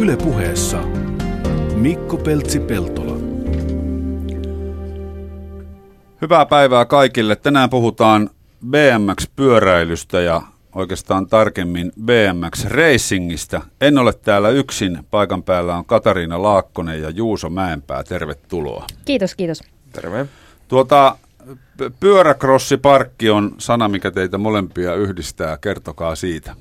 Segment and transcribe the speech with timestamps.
[0.00, 0.82] Ylepuheessa
[1.74, 3.16] Mikko Peltsi-Peltola.
[6.22, 7.36] Hyvää päivää kaikille.
[7.36, 8.30] Tänään puhutaan
[8.66, 10.42] BMX-pyöräilystä ja
[10.74, 13.60] oikeastaan tarkemmin BMX Racingista.
[13.80, 14.98] En ole täällä yksin.
[15.10, 18.04] Paikan päällä on Katariina Laakkonen ja Juuso Mäenpää.
[18.04, 18.86] Tervetuloa.
[19.04, 19.62] Kiitos, kiitos.
[19.92, 20.26] Terve.
[20.68, 21.16] Tuota,
[22.00, 25.56] pyöräkrossiparkki on sana, mikä teitä molempia yhdistää.
[25.56, 26.54] Kertokaa siitä.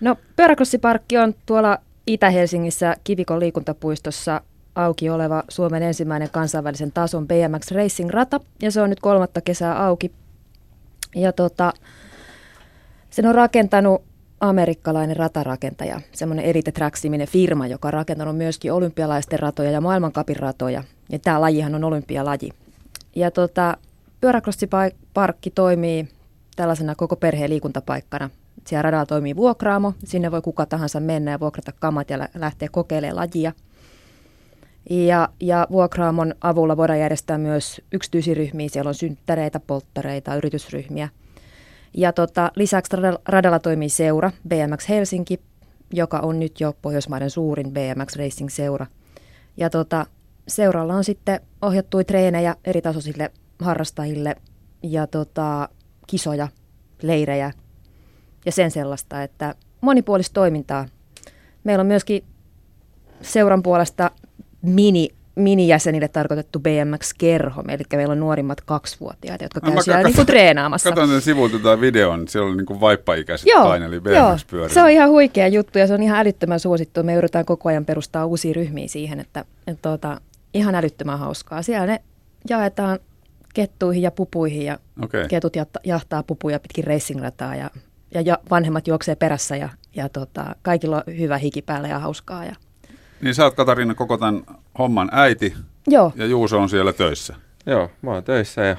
[0.00, 4.40] No, pyöräkrossiparkki on tuolla Itä-Helsingissä Kivikon liikuntapuistossa
[4.74, 10.12] auki oleva Suomen ensimmäinen kansainvälisen tason BMX Racing-rata, ja se on nyt kolmatta kesää auki.
[11.16, 11.72] Ja tota,
[13.10, 14.02] sen on rakentanut
[14.40, 20.84] amerikkalainen ratarakentaja, semmoinen Elite Tracks-niminen firma, joka on rakentanut myöskin olympialaisten ratoja ja maailmankapin ratoja.
[21.08, 22.50] Ja tämä lajihan on olympialaji.
[23.16, 23.76] Ja tota,
[24.20, 26.08] pyöräkrossiparkki toimii
[26.56, 28.30] tällaisena koko perheen liikuntapaikkana.
[28.66, 33.16] Siellä radalla toimii vuokraamo, sinne voi kuka tahansa mennä ja vuokrata kamat ja lähteä kokeilemaan
[33.16, 33.52] lajia.
[34.90, 38.68] Ja, ja vuokraamon avulla voidaan järjestää myös yksityisiä ryhmiä.
[38.68, 41.08] Siellä on synttäreitä, polttareita, yritysryhmiä.
[41.94, 42.96] Ja tota, lisäksi
[43.28, 45.40] radalla toimii seura, BMX Helsinki,
[45.92, 48.86] joka on nyt jo Pohjoismaiden suurin BMX Racing-seura.
[49.56, 50.06] Ja tota,
[50.48, 54.36] seuralla on sitten ohjattui treenejä eri tasoisille harrastajille
[54.82, 55.68] ja tota,
[56.06, 56.48] kisoja,
[57.02, 57.52] leirejä
[58.46, 60.86] ja sen sellaista, että monipuolista toimintaa.
[61.64, 62.24] Meillä on myöskin
[63.22, 64.10] seuran puolesta
[64.62, 70.88] mini minijäsenille tarkoitettu BMX-kerho, eli meillä on nuorimmat kaksivuotiaat, jotka no, käy siellä niin treenaamassa.
[70.88, 74.90] Katson sen sivulta tai videon, siellä on niin vaippaikäiset joo, paineli bmx joo, se on
[74.90, 77.02] ihan huikea juttu ja se on ihan älyttömän suosittu.
[77.02, 80.20] Me yritetään koko ajan perustaa uusia ryhmiä siihen, että, että tuota,
[80.54, 81.62] ihan älyttömän hauskaa.
[81.62, 82.00] Siellä ne
[82.48, 82.98] jaetaan
[83.54, 85.28] kettuihin ja pupuihin ja okay.
[85.28, 85.52] ketut
[85.84, 87.70] jahtaa pupuja pitkin racing-rataa ja,
[88.14, 92.44] ja vanhemmat juoksee perässä ja, ja tota, kaikilla on hyvä hiki päällä ja hauskaa.
[92.44, 92.54] Ja...
[93.20, 94.42] Niin sä oot Katariina koko tämän
[94.78, 95.54] homman äiti
[95.86, 96.12] Joo.
[96.16, 97.34] ja Juuso on siellä töissä.
[97.66, 98.76] Joo, mä oon töissä ja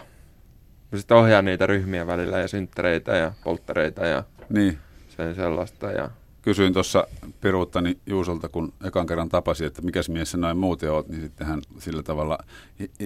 [0.95, 4.77] sitten ohjaan niitä ryhmiä välillä ja synttäreitä ja polttareita ja niin.
[5.17, 5.91] sen sellaista.
[5.91, 6.09] Ja
[6.41, 7.07] kysyin tuossa
[7.41, 11.47] piruuttani Juusolta, kun ekan kerran tapasin, että mikäs mies sä noin muuten oot, niin sitten
[11.47, 12.37] hän sillä tavalla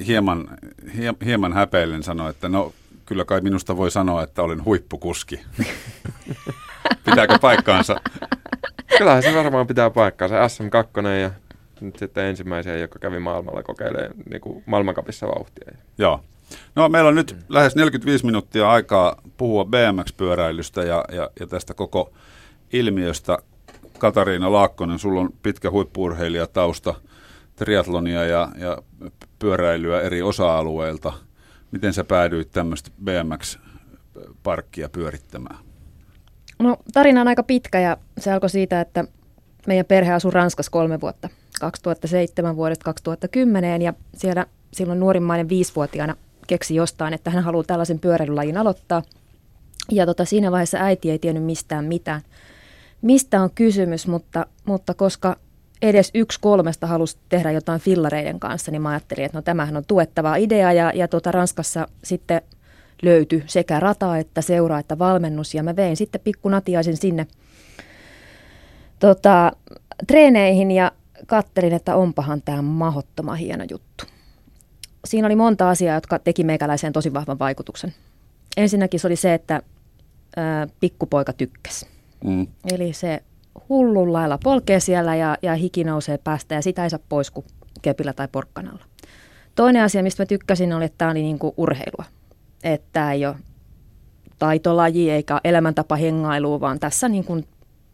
[0.08, 0.58] hieman,
[1.26, 2.74] hieman häpeillen sanoi, että no
[3.06, 5.40] kyllä kai minusta voi sanoa, että olen huippukuski.
[7.06, 7.96] Pitääkö paikkaansa?
[8.98, 10.48] Kyllähän se varmaan pitää paikkaansa.
[10.48, 11.32] SM2 ja
[11.82, 15.72] nyt sitten ensimmäisiä, joka kävi maailmalla kokeilemaan niin kuin maailmankapissa vauhtia.
[15.98, 16.24] Joo.
[16.76, 22.14] No meillä on nyt lähes 45 minuuttia aikaa puhua BMX-pyöräilystä ja, ja, ja tästä koko
[22.74, 23.38] ilmiöstä.
[23.98, 26.94] Katariina Laakkonen, sulla on pitkä huippuurheilijatausta,
[27.56, 28.78] triatlonia ja, ja
[29.40, 31.14] pyöräilyä eri osa-alueilta.
[31.72, 35.58] Miten sä päädyit tämmöistä BMX-parkkia pyörittämään?
[36.60, 39.06] No tarina on aika pitkä ja se alkoi siitä, että
[39.68, 46.16] meidän perhe asui Ranskassa kolme vuotta, 2007 vuodesta 2010 ja siellä silloin nuorimmainen viisivuotiaana
[46.48, 49.04] keksi jostain, että hän haluaa tällaisen pyöräilylajin aloittaa.
[49.92, 52.22] Ja tota, siinä vaiheessa äiti ei tiennyt mistään mitään
[53.06, 55.38] mistä on kysymys, mutta, mutta koska
[55.82, 59.84] edes yksi kolmesta halusi tehdä jotain fillareiden kanssa, niin mä ajattelin, että no tämähän on
[59.88, 62.42] tuettava idea ja, ja tuota Ranskassa sitten
[63.02, 67.28] löytyi sekä rata että seura että valmennus ja mä vein sitten pikku natiaisen sinne
[69.00, 69.52] tota,
[70.08, 70.92] treeneihin ja
[71.28, 74.06] kattelin, että onpahan tämä mahottoma hieno juttu.
[75.06, 77.94] Siinä oli monta asiaa, jotka teki meikäläiseen tosi vahvan vaikutuksen.
[78.58, 79.62] Ensinnäkin se oli se, että
[80.38, 81.88] ää, pikkupoika tykkäsi.
[82.24, 82.48] Mm.
[82.72, 83.24] Eli se
[83.70, 87.46] hullun lailla polkee siellä ja, ja hiki nousee päästä ja sitä ei saa pois kuin
[87.82, 88.86] kepillä tai porkkanalla.
[89.56, 92.06] Toinen asia, mistä mä tykkäsin, oli, että tämä oli niinku urheilua.
[92.64, 93.36] Että tämä ei ole
[94.40, 97.44] taitolaji eikä elämäntapa hengailua, vaan tässä, niinku,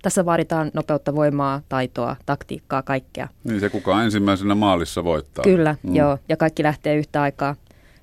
[0.02, 3.28] tässä vaaditaan nopeutta, voimaa, taitoa, taktiikkaa, kaikkea.
[3.44, 5.44] Niin se kuka ensimmäisenä maalissa voittaa.
[5.44, 5.96] Kyllä, mm.
[5.96, 7.56] joo, ja kaikki lähtee yhtä aikaa.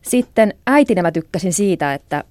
[0.02, 2.24] Sitten äitinä mä tykkäsin siitä, että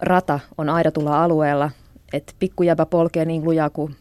[0.00, 1.70] rata on aidatulla alueella,
[2.12, 3.96] että pikkujäpä polkee niin lujaa kuin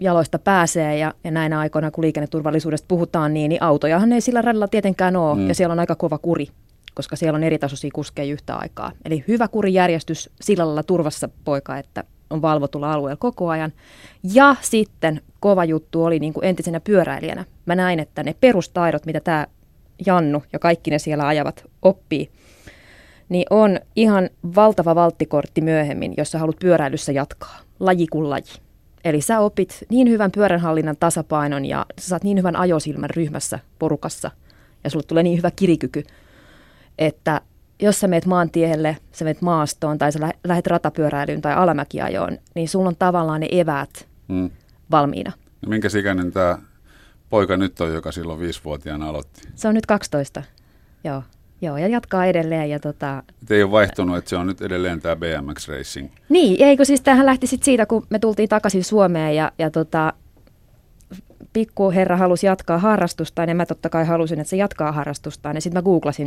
[0.00, 4.68] jaloista pääsee ja, ja näinä aikoina, kun liikenneturvallisuudesta puhutaan, niin, niin autojahan ei sillä radalla
[4.68, 5.48] tietenkään ole mm.
[5.48, 6.46] ja siellä on aika kova kuri,
[6.94, 8.92] koska siellä on eri tasoisia kuskeja yhtä aikaa.
[9.04, 13.72] Eli hyvä kurijärjestys sillä lailla turvassa poika, että on valvotulla alueella koko ajan.
[14.32, 17.44] Ja sitten kova juttu oli niin kuin entisenä pyöräilijänä.
[17.66, 19.46] Mä näin, että ne perustaidot, mitä tämä
[20.06, 22.30] Jannu ja kaikki ne siellä ajavat oppii,
[23.28, 28.63] niin on ihan valtava valttikortti myöhemmin, jos sä haluat pyöräilyssä jatkaa, laji kuin laji.
[29.04, 34.30] Eli sä opit niin hyvän pyöränhallinnan tasapainon ja sä saat niin hyvän ajosilmän ryhmässä, porukassa
[34.84, 36.04] ja sulle tulee niin hyvä kirikyky,
[36.98, 37.40] että
[37.82, 42.88] jos sä meet maantielle, sä meet maastoon tai sä lähdet ratapyöräilyyn tai alamäkiajoon, niin sulla
[42.88, 44.50] on tavallaan ne eväät hmm.
[44.90, 45.32] valmiina.
[45.62, 46.58] No minkä ikäinen tämä
[47.30, 49.40] poika nyt on, joka silloin viisivuotiaana aloitti?
[49.54, 50.42] Se on nyt 12,
[51.04, 51.22] joo.
[51.64, 52.70] Joo, ja jatkaa edelleen.
[52.70, 53.22] Ja tota...
[53.42, 56.10] Et ei ole vaihtunut, että se on nyt edelleen tämä BMX Racing.
[56.28, 60.12] Niin, eikö siis tähän lähti sit siitä, kun me tultiin takaisin Suomeen ja, ja tota,
[61.52, 65.56] pikku herra halusi jatkaa harrastustaan ja mä totta kai halusin, että se jatkaa harrastustaan.
[65.56, 66.26] Ja sitten mä googlasin,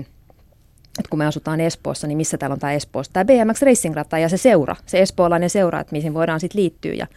[0.99, 3.13] että kun me asutaan Espoossa, niin missä täällä on tämä Espoossa.
[3.13, 6.93] Tämä BMX Racing Rata ja se seura, se espoolainen seura, että mihin voidaan sitten liittyä.
[6.93, 7.07] Ja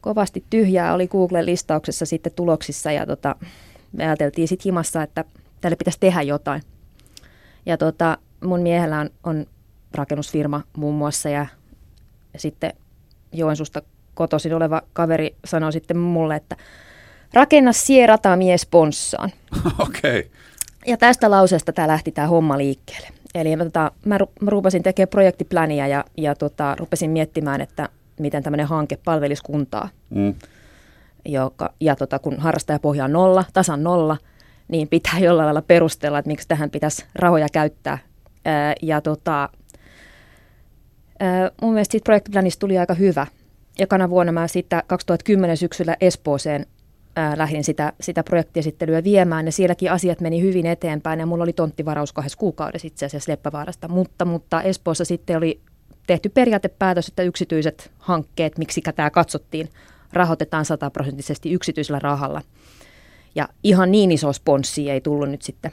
[0.00, 3.36] kovasti tyhjää oli Googlen listauksessa sitten tuloksissa ja tota,
[3.92, 5.24] me ajateltiin sitten himassa, että
[5.60, 6.62] tälle pitäisi tehdä jotain.
[7.70, 9.46] Ja tota, mun miehellä on, on
[9.94, 11.46] rakennusfirma muun muassa ja,
[12.36, 12.72] sitten
[13.32, 13.82] Joensuusta
[14.14, 16.56] kotoisin oleva kaveri sanoi sitten mulle, että
[17.34, 18.06] rakenna sie
[18.36, 19.30] mies sponssaan.
[19.78, 20.18] Okei.
[20.18, 20.30] Okay.
[20.86, 23.08] Ja tästä lauseesta tämä lähti tämä homma liikkeelle.
[23.34, 27.88] Eli tota, mä, ru- mä rupesin tekemään projektipläniä ja, ja tota, rupesin miettimään, että
[28.20, 29.88] miten tämmöinen hanke palvelisi kuntaa.
[30.10, 30.34] Mm.
[31.24, 34.16] Joka, ja tota, kun harrastajapohja on nolla, tasan nolla,
[34.70, 37.98] niin pitää jollain lailla perustella, että miksi tähän pitäisi rahoja käyttää.
[38.44, 39.48] Ää, ja tota,
[41.20, 43.26] ää, mun mielestä siitä projektiplanista tuli aika hyvä.
[43.78, 46.66] Ekana vuonna mä sitten 2010 syksyllä Espooseen
[47.16, 51.52] ää, lähdin sitä, sitä projektiesittelyä viemään ja sielläkin asiat meni hyvin eteenpäin ja mulla oli
[51.52, 55.60] tonttivaraus kahdessa kuukaudessa itse asiassa Leppävaarasta, mutta, mutta Espoossa sitten oli
[56.06, 59.68] tehty periaatepäätös, että yksityiset hankkeet, miksi tämä katsottiin,
[60.12, 62.42] rahoitetaan sataprosenttisesti yksityisellä rahalla.
[63.34, 65.72] Ja ihan niin iso sponssi ei tullut nyt sitten.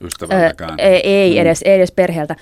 [0.00, 0.70] Ystävältäkään.
[0.70, 1.40] Ää, ei, mm.
[1.40, 2.36] edes, ei edes perheeltä.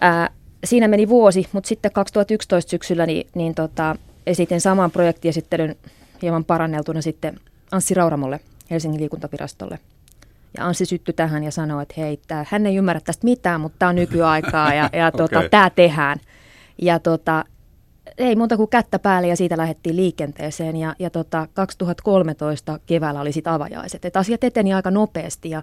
[0.00, 0.30] Ää,
[0.64, 3.96] siinä meni vuosi, mutta sitten 2011 syksyllä niin, niin tota,
[4.26, 5.76] esitin saman projektiesittelyn
[6.22, 7.40] hieman paranneltuna sitten
[7.72, 8.40] Anssi Rauramolle,
[8.70, 9.78] Helsingin liikuntavirastolle.
[10.56, 13.76] Ja Anssi syttyi tähän ja sanoi, että hei, tää, hän ei ymmärrä tästä mitään, mutta
[13.78, 15.48] tämä on nykyaikaa ja, ja tota, okay.
[15.48, 16.18] tämä tehdään.
[16.82, 17.44] Ja tota,
[18.18, 20.76] ei muuta kuin kättä päälle ja siitä lähdettiin liikenteeseen.
[20.76, 24.04] Ja, ja tota, 2013 keväällä oli sitten avajaiset.
[24.04, 25.62] Et asiat eteni aika nopeasti ja,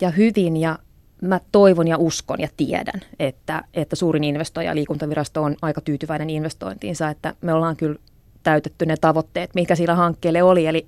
[0.00, 0.78] ja hyvin ja
[1.22, 7.08] mä toivon ja uskon ja tiedän, että, että suurin investoija liikuntavirasto on aika tyytyväinen investointiinsa,
[7.10, 7.98] että me ollaan kyllä
[8.42, 10.66] täytetty ne tavoitteet, mikä sillä hankkeelle oli.
[10.66, 10.86] Eli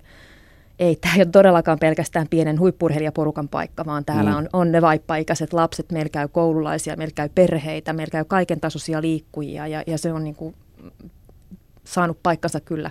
[0.78, 4.36] ei tämä ei ole todellakaan pelkästään pienen huippurheilijaporukan paikka, vaan täällä mm.
[4.36, 9.02] on, on ne vaippaikäiset lapset, meillä käy koululaisia, meillä käy perheitä, meillä käy kaiken tasoisia
[9.02, 10.54] liikkujia ja, ja se on niin kuin
[11.84, 12.90] saanut paikkansa kyllä.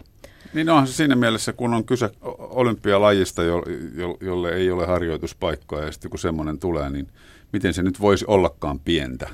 [0.53, 3.63] Niin onhan se siinä mielessä, kun on kyse olympialajista, jo,
[3.95, 7.07] jo, jolle ei ole harjoituspaikkaa ja sitten kun semmoinen tulee, niin
[7.53, 9.29] miten se nyt voisi ollakaan pientä?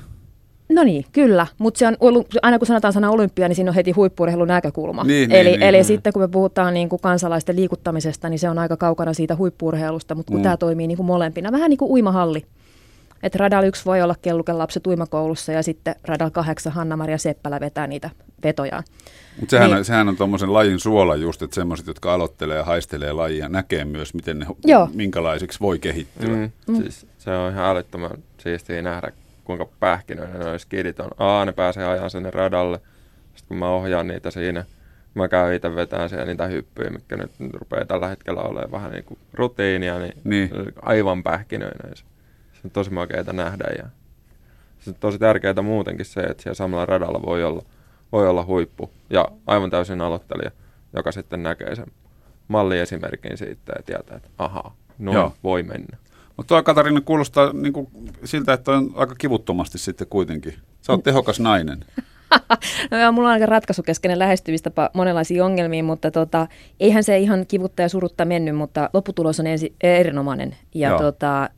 [0.68, 1.96] No niin, kyllä, mutta se on,
[2.42, 5.04] aina kun sanotaan sana olympia, niin siinä on heti huippurheilun näkökulma.
[5.04, 5.84] Niin, eli niin, eli niin.
[5.84, 10.14] sitten kun me puhutaan niin kuin kansalaisten liikuttamisesta, niin se on aika kaukana siitä huippurheilusta,
[10.14, 10.42] mutta kun mm.
[10.42, 12.44] tämä toimii niin kuin molempina, vähän niin kuin uimahalli.
[13.22, 17.86] Että radal 1 voi olla kelluken lapset uimakoulussa ja sitten radal 8 Hanna-Maria Seppälä vetää
[17.86, 18.10] niitä
[18.42, 18.82] vetojaan.
[19.40, 19.84] Mutta sehän, niin.
[19.84, 24.14] sehän on tuommoisen lajin suola just, että semmoiset, jotka aloittelee ja haistelee lajia, näkee myös,
[24.14, 24.88] miten ne, Joo.
[24.94, 26.36] minkälaisiksi voi kehittyä.
[26.36, 26.50] Mm.
[26.66, 26.76] Mm.
[26.76, 29.12] Siis se on ihan älyttömän siistiä nähdä,
[29.44, 31.10] kuinka pähkinöinen noin skidit on.
[31.18, 32.80] Aa, ne pääsee ajaa sinne radalle.
[33.34, 34.64] Sitten kun mä ohjaan niitä siinä,
[35.14, 39.04] mä käyn itse vetään siellä niitä hyppyjä, mitkä nyt rupeaa tällä hetkellä olemaan vähän niin
[39.04, 40.50] kuin rutiinia, niin, niin.
[40.82, 41.96] aivan pähkinöinen.
[41.96, 42.04] Se
[42.64, 43.84] on tosi makeita nähdä ja
[44.78, 47.62] se on tosi tärkeää muutenkin se, että siellä samalla radalla voi olla,
[48.12, 50.50] voi olla huippu ja aivan täysin aloittelija,
[50.92, 51.86] joka sitten näkee sen
[52.48, 55.34] malliesimerkin siitä ja tietää, että ahaa, noin Joo.
[55.44, 55.96] voi mennä.
[56.36, 57.88] Mutta tuo Katarina kuulostaa niin kuin
[58.24, 60.54] siltä, että on aika kivuttomasti sitten kuitenkin.
[60.82, 61.84] Sä oot tehokas nainen.
[62.90, 66.46] no joo, mulla on aika ratkaisukeskeinen lähestymistapa monenlaisiin ongelmiin, mutta tota,
[66.80, 70.56] eihän se ihan kivutta ja surutta mennyt, mutta lopputulos on ensi, erinomainen.
[70.74, 71.50] Ja tota,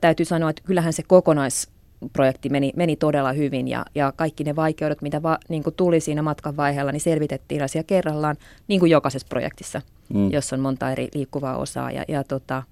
[0.00, 5.02] täytyy sanoa, että kyllähän se kokonaisprojekti meni, meni todella hyvin ja, ja kaikki ne vaikeudet,
[5.02, 8.36] mitä va, niin kuin tuli siinä matkan vaiheella, niin selvitettiin asia kerrallaan,
[8.68, 9.82] niin kuin jokaisessa projektissa,
[10.14, 10.32] mm.
[10.32, 11.90] jossa on monta eri liikkuvaa osaa.
[11.90, 12.62] Ja, ja tota,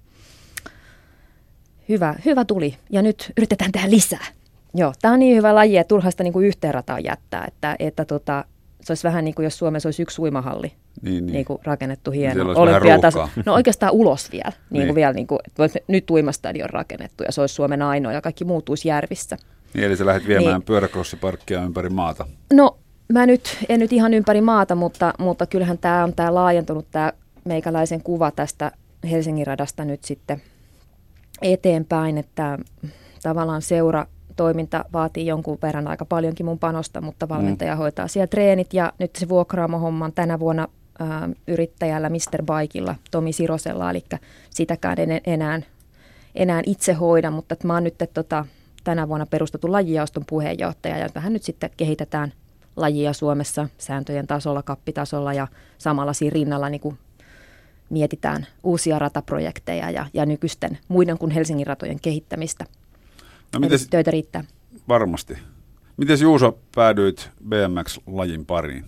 [1.91, 4.25] hyvä, hyvä tuli ja nyt yritetään tehdä lisää.
[4.73, 7.75] Joo, tämä on niin hyvä laji, että turha sitä niin kuin yhteen rataan jättää, että,
[7.79, 8.45] että tota,
[8.81, 10.71] se olisi vähän niin kuin jos Suomessa olisi yksi uimahalli
[11.01, 11.33] niin, niin.
[11.33, 13.29] Niin kuin rakennettu hieno olympiataso.
[13.45, 14.95] No oikeastaan ulos vielä, niin, niin.
[14.95, 18.87] vielä niin kuin, että nyt uimastadion rakennettu ja se olisi Suomen ainoa ja kaikki muutuisi
[18.87, 19.37] järvissä.
[19.73, 20.65] Niin, eli sä lähdet viemään niin.
[20.65, 22.27] pyöräkrossiparkkia ympäri maata.
[22.53, 22.77] No
[23.13, 27.13] mä nyt, en nyt ihan ympäri maata, mutta, mutta kyllähän tämä on tämä laajentunut tämä
[27.45, 28.71] meikäläisen kuva tästä
[29.11, 30.41] Helsingin radasta nyt sitten
[31.41, 32.57] eteenpäin, että
[33.23, 34.05] tavallaan seura
[34.35, 37.77] toiminta vaatii jonkun verran aika paljonkin mun panosta, mutta valmentaja mm.
[37.77, 40.67] hoitaa siellä treenit ja nyt se vuokraamo on tänä vuonna
[41.01, 41.05] ä,
[41.47, 42.43] yrittäjällä Mr.
[42.43, 44.03] Bikeilla, Tomi Sirosella, eli
[44.49, 45.61] sitäkään en enää,
[46.35, 48.45] enää itse hoida, mutta mä oon nyt tota,
[48.83, 52.33] tänä vuonna perustettu lajijaoston puheenjohtaja ja vähän nyt sitten kehitetään
[52.75, 56.97] lajia Suomessa sääntöjen tasolla, kappitasolla ja samalla siinä rinnalla niin kuin
[57.91, 62.65] mietitään uusia rataprojekteja ja, ja nykyisten muiden kuin Helsingin ratojen kehittämistä.
[63.53, 64.43] No, mites, Eli töitä riittää.
[64.87, 65.37] Varmasti.
[65.97, 68.85] Miten Juuso päädyit BMX-lajin pariin?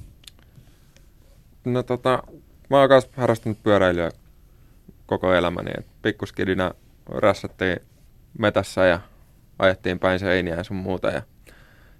[1.65, 2.24] No tota,
[2.69, 4.12] mä oon myös harrastanut pyöräilyä
[5.05, 5.72] koko elämäni.
[6.01, 6.72] Pikkuskidinä
[7.10, 7.77] rässättiin
[8.39, 9.00] metässä ja
[9.60, 11.07] ajettiin päin seiniä ja sun muuta.
[11.07, 11.22] Ja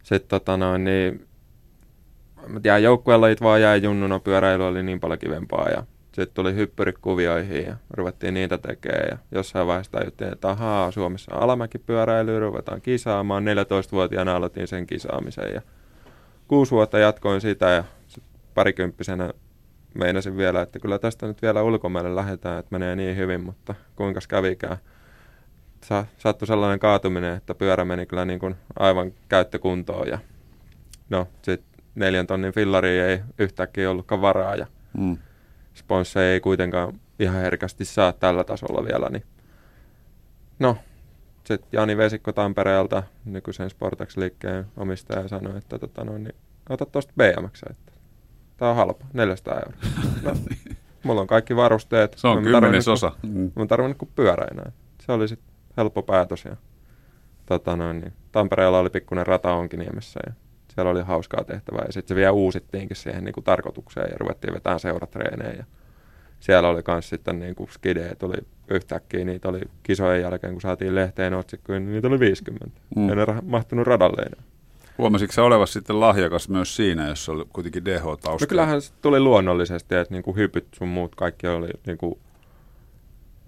[0.04, 1.28] sitten tota noin, niin
[2.48, 5.84] mä tiedän, joukkuelajit vaan jäi junnuna, pyöräily oli niin paljon kivempaa ja
[6.14, 9.08] sitten tuli hyppyrit kuvioihin ja ruvettiin niitä tekemään.
[9.12, 13.44] Ja jossain vaiheessa tajuttiin, että ahaa, Suomessa alamäkipyöräily, ruvetaan kisaamaan.
[13.44, 15.62] 14-vuotiaana aloitin sen kisaamisen ja
[16.48, 17.84] kuusi vuotta jatkoin sitä ja
[18.54, 19.34] parikymppisenä
[19.94, 24.20] meinasin vielä, että kyllä tästä nyt vielä ulkomaille lähdetään, että menee niin hyvin, mutta kuinka
[24.28, 24.78] kävikään.
[25.84, 30.20] Sa- sattui sellainen kaatuminen, että pyörä meni kyllä niin kuin aivan käyttökuntoon ja
[31.10, 34.68] no sitten neljän tonnin fillari ei yhtäkkiä ollutkaan varaa ja
[34.98, 35.18] mm.
[35.74, 39.24] Sponsseja ei kuitenkaan ihan herkästi saa tällä tasolla vielä, niin
[40.60, 40.78] no
[41.44, 46.36] sitten Jani Vesikko Tampereelta, nykyisen Sportax-liikkeen omistaja, sanoi, että tota noin, niin,
[46.70, 47.94] ota tuosta BMX, että
[48.58, 49.78] Tämä on halpa, 400 euroa.
[50.24, 50.32] No,
[51.04, 52.14] mulla on kaikki varusteet.
[52.18, 53.12] Se on kymmenesosa.
[53.24, 53.52] Mm.
[53.56, 54.72] Mä tarvinnut kuin pyörä enää.
[55.00, 56.46] Se oli sitten helppo päätös.
[56.46, 56.56] Ja,
[57.46, 60.34] tota noin, niin, Tampereella oli pikkuinen rata Onkiniemessä ja
[60.76, 61.84] siellä oli hauskaa tehtävää.
[61.86, 65.54] Ja sitten se vielä uusittiinkin siihen niin kuin tarkoitukseen ja ruvettiin vetämään seuratreenejä.
[65.54, 65.64] Ja
[66.40, 68.38] siellä oli myös sitten niin kuin skideet, oli
[68.68, 72.80] yhtäkkiä, niitä oli kisojen jälkeen, kun saatiin lehteen otsikkoon, niin niitä oli 50.
[72.96, 73.10] Mm.
[73.10, 74.44] Ja ne mahtunut radalle enää.
[74.98, 78.46] Huomasitko se olevasi sitten lahjakas myös siinä, jos oli kuitenkin DH-tausta?
[78.46, 82.20] No kyllähän se tuli luonnollisesti, että niin kuin hypyt sun muut kaikki oli, niin kuin,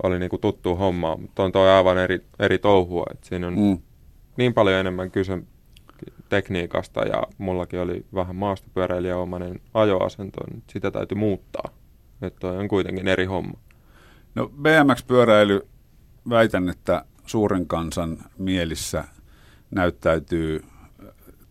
[0.04, 3.06] oli niin kuin tuttu homma, mutta on toi aivan eri, eri touhua.
[3.12, 3.78] Että siinä on mm.
[4.38, 5.38] niin paljon enemmän kyse
[6.36, 11.70] tekniikasta ja mullakin oli vähän maastopyöräilijäomainen ajoasento, niin sitä täytyy muuttaa.
[12.22, 13.60] Että toi on kuitenkin eri homma.
[14.36, 15.68] No BMX-pyöräily,
[16.30, 19.04] väitän, että suuren kansan mielissä
[19.72, 20.64] näyttäytyy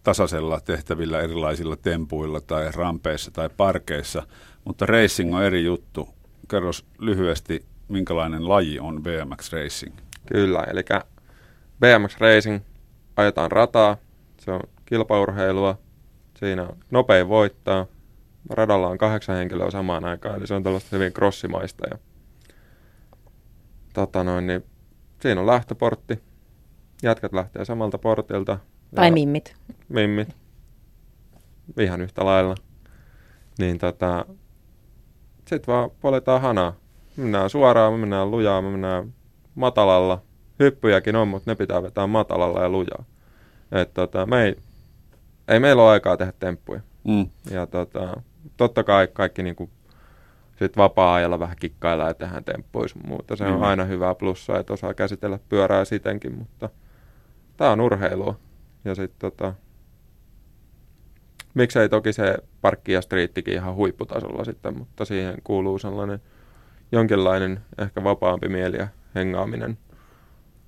[0.03, 4.23] tasaisella tehtävillä erilaisilla tempuilla tai rampeissa tai parkeissa,
[4.65, 6.09] mutta racing on eri juttu.
[6.51, 9.97] Kerro lyhyesti, minkälainen laji on BMX Racing?
[10.27, 10.83] Kyllä, eli
[11.81, 12.61] BMX Racing
[13.17, 13.97] ajetaan rataa,
[14.39, 15.79] se on kilpaurheilua,
[16.39, 17.87] siinä on nopein voittaa,
[18.51, 21.87] radalla on kahdeksan henkilöä samaan aikaan, eli se on tällaista hyvin crossimaista.
[21.91, 21.99] Ja,
[23.93, 24.65] tota noin, niin
[25.21, 26.23] siinä on lähtöportti,
[27.03, 28.59] jätkät lähtee samalta portilta,
[28.95, 29.57] tai mimmit.
[29.89, 30.29] Mimmit.
[31.81, 32.55] Ihan yhtä lailla.
[33.59, 34.25] Niin tota,
[35.47, 36.71] sitten vaan poletaan hanaa.
[37.17, 39.15] Me mennään suoraan, me mennään lujaa, me mennään
[39.55, 40.23] matalalla.
[40.59, 43.05] Hyppyjäkin on, mutta ne pitää vetää matalalla ja lujaa.
[43.73, 44.57] Et tota, me ei,
[45.49, 46.81] ei meillä ole aikaa tehdä temppuja.
[47.05, 47.31] Mm.
[47.51, 48.21] Ja tota,
[48.57, 49.71] totta kai kaikki niinku
[50.59, 53.37] sit vapaa-ajalla vähän kikkailla ja tehdään temppuja muuta.
[53.37, 53.63] Se on mm.
[53.63, 56.69] aina hyvää plussaa, että osaa käsitellä pyörää sitenkin, mutta
[57.57, 58.39] tämä on urheilua.
[58.85, 59.55] Ja sitten tota,
[61.55, 66.21] miksei toki se parkki ja striittikin ihan huipputasolla sitten, mutta siihen kuuluu sellainen
[66.93, 69.79] jonkinlainen ehkä vapaampi mieli ja hengaaminen.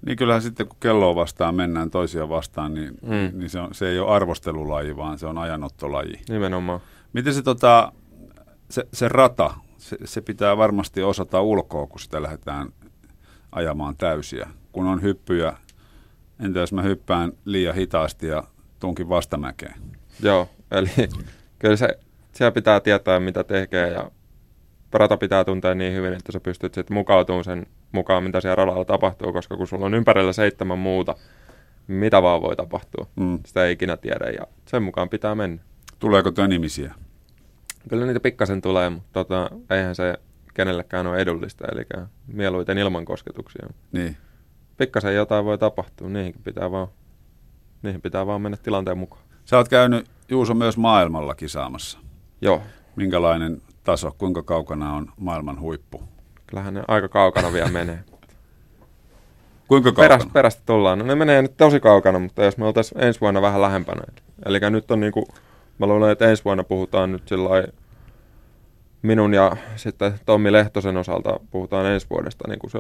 [0.07, 3.39] Niin kyllähän sitten kun kelloa vastaan mennään toisia vastaan, niin, mm.
[3.39, 6.21] niin se, on, se ei ole arvostelulaji, vaan se on ajanottolaji.
[6.29, 6.81] Nimenomaan.
[7.13, 7.93] Miten se, tota,
[8.71, 12.69] se, se rata, se, se pitää varmasti osata ulkoa, kun sitä lähdetään
[13.53, 14.49] ajamaan täysiä.
[14.73, 15.57] Kun on hyppyjä
[16.41, 18.43] Entä jos mä hyppään liian hitaasti ja
[18.81, 19.75] tunkin vastamäkeen?
[20.23, 20.91] Joo, eli
[21.59, 21.99] kyllä se,
[22.33, 24.11] siellä pitää tietää, mitä tekee ja
[24.93, 28.85] rata pitää tuntea niin hyvin, että sä pystyt sitten mukautumaan sen mukaan, mitä siellä radalla
[28.85, 31.15] tapahtuu, koska kun sulla on ympärillä seitsemän muuta,
[31.87, 33.07] mitä vaan voi tapahtua.
[33.17, 33.39] Mm.
[33.47, 35.63] Sitä ei ikinä tiedä ja sen mukaan pitää mennä.
[35.99, 36.95] Tuleeko tönimisiä?
[37.89, 40.15] Kyllä niitä pikkasen tulee, mutta tota, eihän se
[40.55, 43.67] kenellekään ole edullista, eli mieluiten ilman kosketuksia.
[43.93, 44.17] Niin
[44.77, 46.89] pikkasen jotain voi tapahtua, niihin pitää vaan,
[47.83, 49.23] niihin pitää vaan mennä tilanteen mukaan.
[49.45, 51.99] Sä oot käynyt Juuso myös maailmalla kisaamassa.
[52.41, 52.63] Joo.
[52.97, 56.03] Minkälainen taso, kuinka kaukana on maailman huippu?
[56.47, 57.99] Kyllähän ne aika kaukana vielä menee.
[59.69, 60.09] Kuinka kaukana?
[60.09, 60.99] Perästä, perästä tullaan.
[60.99, 64.03] No ne menee nyt tosi kaukana, mutta jos me oltaisiin ensi vuonna vähän lähempänä.
[64.47, 65.29] Eli nyt on niinku,
[65.79, 67.49] mä luulen, että ensi vuonna puhutaan nyt sillä
[69.03, 72.71] minun ja sitten Tommi Lehtosen osalta puhutaan ensi vuodesta niin kuin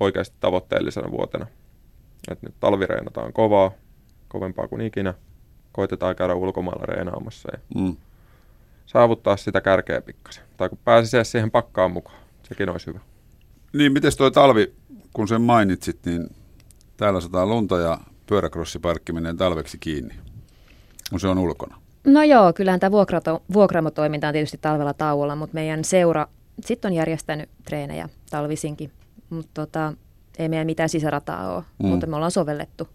[0.00, 1.46] oikeasti tavoitteellisena vuotena.
[2.30, 3.70] Et nyt talvireenataan kovaa,
[4.28, 5.14] kovempaa kuin ikinä.
[5.72, 7.96] Koitetaan käydä ulkomailla reenaamassa ja mm.
[8.86, 10.44] saavuttaa sitä kärkeä pikkasen.
[10.56, 13.00] Tai kun pääsisi siihen pakkaan mukaan, sekin olisi hyvä.
[13.72, 14.74] Niin, miten tuo talvi,
[15.12, 16.30] kun sen mainitsit, niin
[16.96, 20.14] täällä sataa lunta ja pyöräkrossiparkki menee talveksi kiinni,
[21.10, 21.76] kun se on ulkona.
[22.04, 26.26] No joo, kyllähän tämä vuokrato, vuokraamotoiminta on tietysti talvella tauolla, mutta meidän seura
[26.64, 28.92] sitten on järjestänyt treenejä talvisinkin,
[29.30, 29.92] mutta tota,
[30.38, 31.88] ei meidän mitään sisärataa ole, mm.
[31.88, 32.88] mutta me ollaan sovellettu.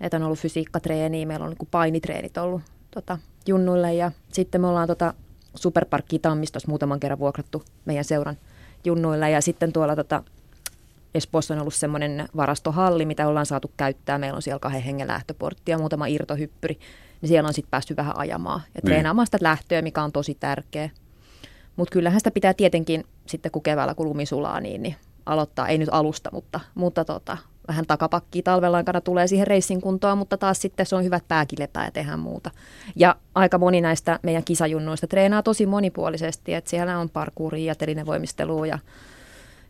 [0.00, 4.88] Että on ollut fysiikkatreeniä, meillä on niin painitreenit ollut tota, junnuille ja sitten me ollaan
[4.88, 5.14] tota,
[5.54, 8.36] Superparkki Tammistossa muutaman kerran vuokrattu meidän seuran
[8.84, 10.22] junnuille ja sitten tuolla tota,
[11.14, 14.18] Espoossa on ollut semmoinen varastohalli, mitä ollaan saatu käyttää.
[14.18, 16.78] Meillä on siellä kahden hengen lähtöportti ja muutama irtohyppyri.
[17.20, 18.84] Niin siellä on sitten päästy vähän ajamaan ja niin.
[18.84, 20.90] treenaamaan sitä lähtöä, mikä on tosi tärkeä.
[21.76, 25.78] Mutta kyllähän sitä pitää tietenkin sitten, kun keväällä kun lumi sulaa, niin, niin aloittaa, ei
[25.78, 27.36] nyt alusta, mutta, mutta tota,
[27.68, 31.84] vähän takapakkia talven aikana tulee siihen reissin kuntoon, mutta taas sitten se on hyvät pääkilepää
[31.84, 32.50] ja tehdään muuta.
[32.96, 38.66] Ja aika moni näistä meidän kisajunnuista treenaa tosi monipuolisesti, että siellä on parkouria ja telinevoimistelua
[38.66, 38.78] ja,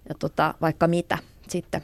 [0.08, 1.82] ja tota, vaikka mitä sitten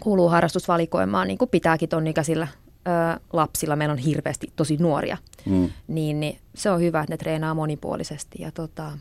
[0.00, 2.48] kuuluu harrastusvalikoimaan, niin kuin pitääkin ton ikäisillä
[2.88, 3.76] ö, lapsilla.
[3.76, 5.70] Meillä on hirveästi tosi nuoria, mm.
[5.88, 8.92] niin, niin se on hyvä, että ne treenaa monipuolisesti ja tota,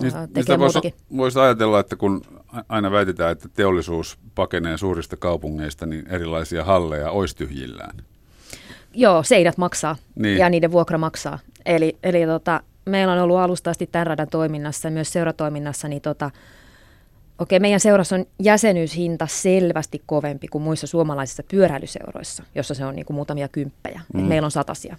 [0.00, 2.22] niin, tekee voisi, voisi ajatella, että kun
[2.68, 7.96] aina väitetään, että teollisuus pakenee suurista kaupungeista, niin erilaisia halleja olisi tyhjillään.
[8.94, 10.38] Joo, seinät maksaa niin.
[10.38, 11.38] ja niiden vuokra maksaa.
[11.66, 16.02] Eli, eli tota, meillä on ollut alusta asti tämän radan toiminnassa ja myös seuratoiminnassa, niin
[16.02, 16.30] tota,
[17.38, 23.06] okei, meidän seurassa on jäsenyyshinta selvästi kovempi kuin muissa suomalaisissa pyöräilyseuroissa, jossa se on niin
[23.06, 24.00] kuin muutamia kymppejä.
[24.14, 24.20] Mm.
[24.20, 24.96] meillä on satasia.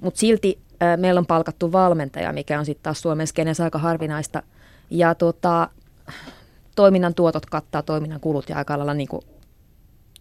[0.00, 4.42] Mutta silti äh, meillä on palkattu valmentaja, mikä on sitten taas Suomen skenessä aika harvinaista.
[4.90, 5.68] Ja tota,
[6.76, 9.22] toiminnan tuotot kattaa toiminnan kulut ja aika lailla niin kuin,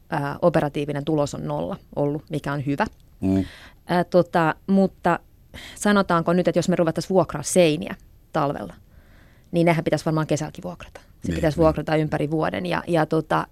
[0.10, 2.86] ää, operatiivinen tulos on nolla ollut, mikä on hyvä.
[3.22, 3.46] Mm.
[3.88, 5.20] Ää, tota, mutta
[5.76, 7.96] sanotaanko nyt, että jos me ruvettaisiin vuokraa seiniä
[8.34, 8.74] talvella,
[9.52, 11.00] niin nehän pitäisi varmaan kesälläkin vuokrata.
[11.02, 11.64] Se niin, pitäisi niin.
[11.64, 13.48] vuokrata ympäri vuoden ja, ja tota,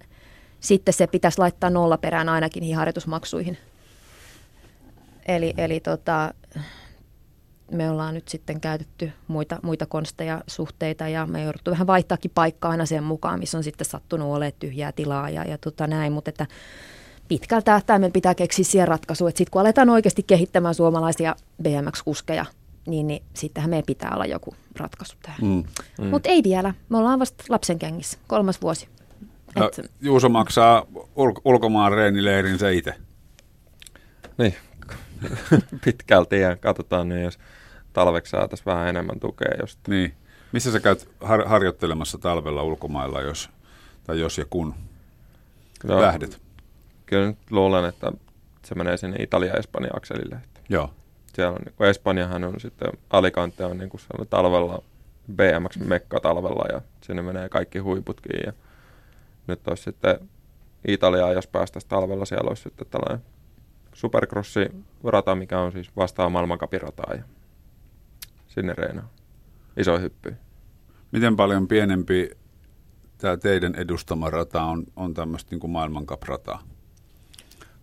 [0.60, 3.58] sitten se pitäisi laittaa nolla perään ainakin niihin harjoitusmaksuihin.
[5.28, 6.34] Eli, eli tota,
[7.72, 12.72] me ollaan nyt sitten käytetty muita, muita konsteja, suhteita ja me jouduttu vähän vaihtaakin paikkaa
[12.72, 16.30] aina sen mukaan, missä on sitten sattunut olemaan tyhjää tilaa ja, ja tota näin, mutta
[16.30, 16.48] että
[17.28, 22.46] pitkällä tähtäimellä pitää keksiä siihen ratkaisu, että sitten kun aletaan oikeasti kehittämään suomalaisia BMX-kuskeja,
[22.88, 25.40] niin, niin sittenhän meidän pitää olla joku ratkaisu tähän.
[25.42, 25.64] Mm,
[26.00, 26.10] mm.
[26.10, 28.88] Mutta ei vielä, me ollaan vasta lapsen kengissä, kolmas vuosi.
[29.56, 29.92] No, Et...
[30.02, 32.94] Juuso maksaa ul- ulkomaan reenileirin se itse.
[34.38, 34.56] Niin,
[35.86, 37.40] pitkälti ja katsotaan, niin jos
[37.94, 39.52] talveksi saataisiin vähän enemmän tukea.
[39.62, 39.80] Just.
[39.88, 40.14] Niin.
[40.52, 43.50] Missä sä käyt har- harjoittelemassa talvella ulkomailla, jos,
[44.04, 44.74] tai jos ja kun
[45.84, 46.42] no, lähdet?
[47.06, 48.12] Kyllä nyt luulen, että
[48.66, 50.38] se menee sinne Italia-Espanja-akselille.
[50.70, 50.94] Joo.
[51.34, 54.84] Siellä on, niin Espanjahan on sitten, Alicante on niin kuin talvella,
[55.36, 58.54] BMX-mekka talvella ja sinne menee kaikki huiputkin ja
[59.48, 60.30] nyt olisi sitten
[60.88, 63.26] Italiaa, jos päästäisiin talvella, siellä olisi sitten tällainen
[64.02, 67.24] supercrossi-rata, mikä on siis vastaa maailmankapin rataa ja
[68.48, 69.10] sinne reenaa.
[69.78, 70.36] Iso hyppy.
[71.12, 72.30] Miten paljon pienempi
[73.18, 76.64] tämä teidän edustama rata on, on tämmöistä niin maailmankaprataa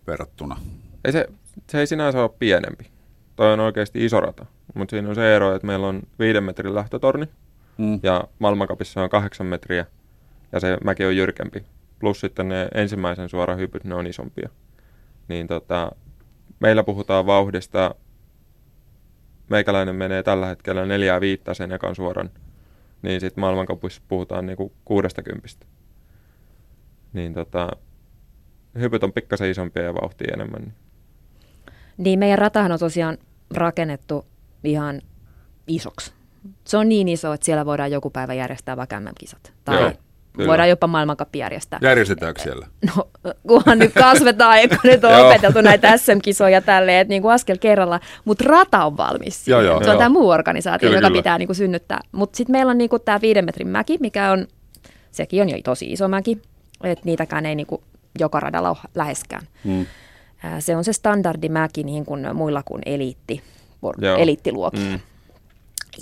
[0.07, 0.59] verrattuna?
[1.05, 1.27] Ei se,
[1.69, 2.91] se ei sinänsä ole pienempi.
[3.35, 6.75] Toi on oikeasti iso rata, mutta siinä on se ero, että meillä on viiden metrin
[6.75, 7.25] lähtötorni
[7.77, 7.99] mm.
[8.03, 9.85] ja maailmankapissa on kahdeksan metriä
[10.51, 11.63] ja se mäki on jyrkempi.
[11.99, 14.49] Plus sitten ne ensimmäisen suora hypyt, ne on isompia.
[15.27, 15.91] Niin tota,
[16.59, 17.95] meillä puhutaan vauhdista
[19.49, 22.29] meikäläinen menee tällä hetkellä neljää viittä sen ekan suoran,
[23.01, 25.65] niin sitten maailmankapissa puhutaan niinku kuudesta kympistä.
[27.13, 27.69] Niin tota,
[28.79, 30.73] hypyt on pikkasen isompia ja vauhtia enemmän.
[31.97, 33.17] Niin meidän ratahan on tosiaan
[33.53, 34.25] rakennettu
[34.63, 35.01] ihan
[35.67, 36.13] isoksi.
[36.63, 39.93] Se on niin iso, että siellä voidaan joku päivä järjestää vaikka kisat Tai Joo.
[40.39, 40.49] Kyllä.
[40.49, 41.79] Voidaan jopa maailmankappi järjestää.
[41.81, 42.67] Järjestetäänkö siellä?
[42.95, 43.07] No,
[43.47, 47.99] kunhan nyt kasvetaan, kun nyt on opeteltu näitä SM-kisoja tälleen, että niin kuin askel kerralla.
[48.25, 49.47] Mutta rata on valmis.
[49.47, 51.19] Joo, joo, se on tämä muu organisaatio, kyllä, joka kyllä.
[51.19, 51.99] pitää niin kuin synnyttää.
[52.11, 54.47] Mutta sitten meillä on niin kuin tämä viiden metrin mäki, mikä on,
[55.11, 56.41] sekin on jo tosi iso mäki.
[56.83, 57.81] Että niitäkään ei niin kuin
[58.19, 59.43] joka radalla ole läheskään.
[59.65, 59.85] Hmm.
[60.59, 63.41] Se on se standardimäki niin kuin muilla kuin eliitti,
[64.17, 64.89] eliittiluokilla.
[64.89, 64.99] Hmm.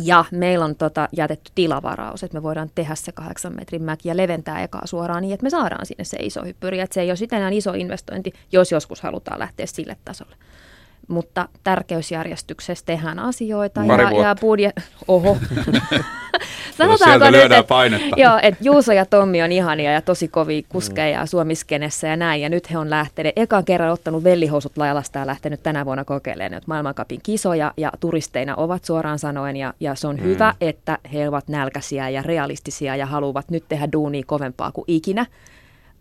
[0.04, 4.18] Ja meillä on tota, jätetty tilavaraus, että me voidaan tehdä se kahdeksan metrin mäki ja
[4.18, 6.80] leventää ekaa suoraan niin, että me saadaan sinne se iso hyppyri.
[6.80, 10.36] Että se ei ole sitten enää iso investointi, jos joskus halutaan lähteä sille tasolle
[11.08, 13.82] mutta tärkeysjärjestyksessä tehdään asioita.
[13.88, 14.76] Pari ja, ja budjet...
[15.08, 15.38] Oho.
[16.78, 21.28] Sanotaanko nyt, että, joo, että Juuso ja Tommi on ihania ja tosi kovia kuskeja mm.
[21.28, 22.42] Suomiskenessä ja näin.
[22.42, 26.52] Ja nyt he on lähteneet, ekan kerran ottanut vellihousut lajalasta ja lähtenyt tänä vuonna kokeilemaan
[26.52, 29.58] nyt maailmankapin kisoja ja turisteina ovat suoraan sanoen.
[29.58, 30.24] Ja, ja se on mm.
[30.24, 35.26] hyvä, että he ovat nälkäisiä ja realistisia ja haluavat nyt tehdä duunia kovempaa kuin ikinä.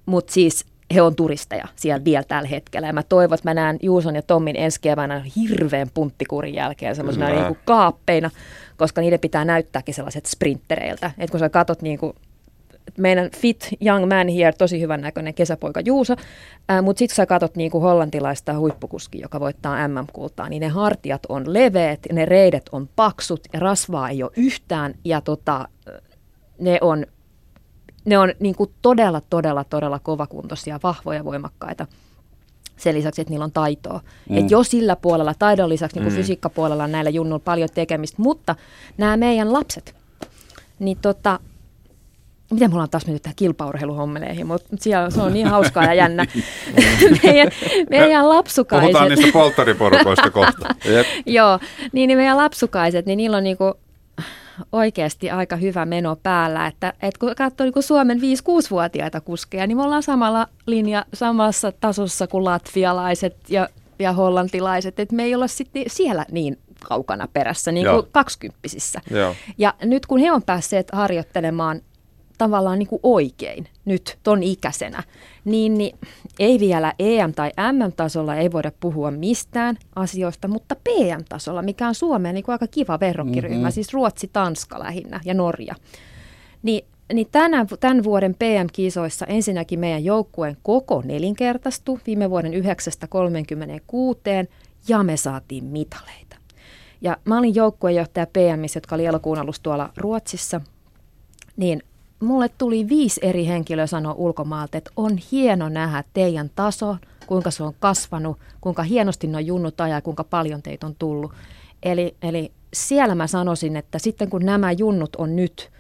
[0.07, 2.87] Mutta siis he on turisteja siellä vielä tällä hetkellä.
[2.87, 7.29] Ja mä toivon, että mä näen Juuson ja Tommin ensi keväänä hirveän punttikurin jälkeen semmoisena
[7.29, 8.31] niin kuin kaappeina,
[8.77, 11.11] koska niiden pitää näyttääkin sellaiset sprinttereiltä.
[11.19, 12.13] Että kun sä katot niin kuin
[12.99, 16.15] meidän fit young man here, tosi hyvän näköinen kesäpoika Juuso,
[16.83, 22.01] mutta sitten sä katot niinku hollantilaista huippukuski, joka voittaa MM-kultaa, niin ne hartiat on leveät,
[22.13, 25.69] ne reidet on paksut ja rasvaa ei ole yhtään ja tota,
[26.59, 27.07] ne on,
[28.07, 31.87] ne on niinku todella, todella, todella kovakuntoisia, vahvoja, voimakkaita
[32.77, 34.01] sen lisäksi, että niillä on taitoa.
[34.29, 34.39] Mm.
[34.39, 36.17] Et jo sillä puolella, taidon lisäksi niin mm.
[36.17, 38.57] fysiikkapuolella on näillä junnuilla paljon tekemistä, mutta
[38.99, 39.95] nämä meidän lapset,
[40.79, 41.41] niin tota,
[42.51, 46.27] miten mulla on taas mennyt tähän kilpaurheiluhommeleihin, mutta siellä se on niin hauskaa ja jännä.
[47.23, 47.49] meidän,
[47.91, 48.91] meidän lapsukaiset.
[48.93, 50.75] Puhutaan niistä polttariporukoista kohta.
[51.27, 51.59] Joo,
[51.93, 53.75] niin, niin meidän lapsukaiset, niin niillä on niinku
[54.73, 59.83] oikeasti aika hyvä meno päällä, että, että kun katsoo niin Suomen 5-6-vuotiaita kuskeja, niin me
[59.83, 65.85] ollaan samalla linja, samassa tasossa kuin latvialaiset ja, ja hollantilaiset, että me ei olla sitten
[65.87, 69.01] siellä niin kaukana perässä, niin kuin kaksikymppisissä.
[69.59, 71.81] Ja nyt kun he on päässeet harjoittelemaan
[72.39, 75.03] tavallaan niin kuin oikein nyt ton ikäisenä,
[75.45, 75.99] niin, niin
[76.39, 82.35] ei vielä EM- tai MM-tasolla ei voida puhua mistään asioista, mutta PM-tasolla, mikä on Suomeen
[82.35, 83.73] niin kuin aika kiva verrokkiryhmä, mm-hmm.
[83.73, 85.75] siis Ruotsi, Tanska lähinnä ja Norja,
[86.63, 92.57] niin niin tänä, tämän vuoden PM-kisoissa ensinnäkin meidän joukkueen koko nelinkertaistui viime vuoden 9-36
[94.89, 96.37] ja me saatiin mitaleita.
[97.01, 100.61] Ja mä olin joukkueenjohtaja PMissä, jotka oli elokuun alussa tuolla Ruotsissa,
[101.57, 101.83] niin
[102.21, 107.63] mulle tuli viisi eri henkilöä sanoa ulkomaalta, että on hieno nähdä teidän taso, kuinka se
[107.63, 111.33] on kasvanut, kuinka hienosti nuo junnut ajaa, kuinka paljon teitä on tullut.
[111.83, 115.71] Eli, eli siellä mä sanoisin, että sitten kun nämä junnut on nyt,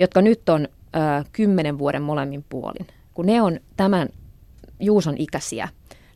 [0.00, 0.68] jotka nyt on
[1.32, 4.08] kymmenen vuoden molemmin puolin, kun ne on tämän
[4.80, 5.68] Juuson ikäisiä,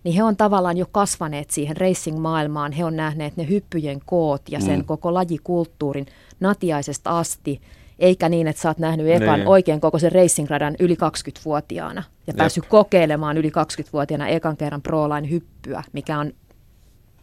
[0.04, 2.72] niin he on tavallaan jo kasvaneet siihen racing-maailmaan.
[2.72, 4.84] He on nähneet ne hyppyjen koot ja sen mm.
[4.84, 6.06] koko lajikulttuurin
[6.40, 7.60] natiaisesta asti–
[8.00, 9.48] eikä niin, että sä oot nähnyt ekan niin.
[9.48, 12.36] oikein koko sen racingradan yli 20-vuotiaana ja Jep.
[12.36, 16.32] päässyt kokeilemaan yli 20-vuotiaana ekan kerran pro hyppyä, mikä on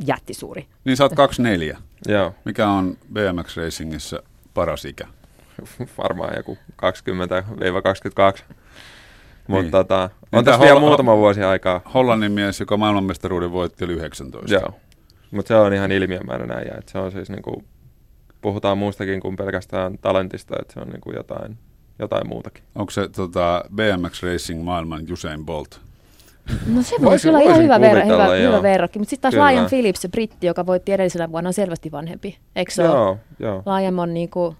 [0.05, 0.67] jättisuuri.
[0.85, 1.77] Niin sä oot 24.
[2.07, 2.33] Joo.
[2.45, 4.19] Mikä on BMX Racingissä
[4.53, 5.07] paras ikä?
[6.03, 8.43] Varmaan joku 20-22.
[9.47, 9.71] Mutta niin.
[9.71, 11.81] tota, on tässä vielä muutama vuosi aikaa.
[11.93, 14.53] Hollannin mies, joka maailmanmestaruuden voitti, oli 19.
[14.53, 14.73] Joo,
[15.31, 16.81] mutta se on ihan ilmiömäinen äijä.
[16.85, 17.63] Se on siis niinku
[18.41, 21.57] puhutaan muustakin kuin pelkästään talentista, että se on niin kuin jotain,
[21.99, 22.63] jotain muutakin.
[22.75, 25.81] Onko se tota, BMX Racing maailman Usain Bolt?
[26.67, 30.01] No se voisi olla ihan hyvä, ver- hyvä, hyvä verrokki, mutta sitten taas Lion Phillips,
[30.01, 33.17] se britti, joka voitti edellisenä vuonna, on selvästi vanhempi, eikö se joo, ole?
[33.39, 33.63] Joo.
[33.65, 34.55] Lion on niinku...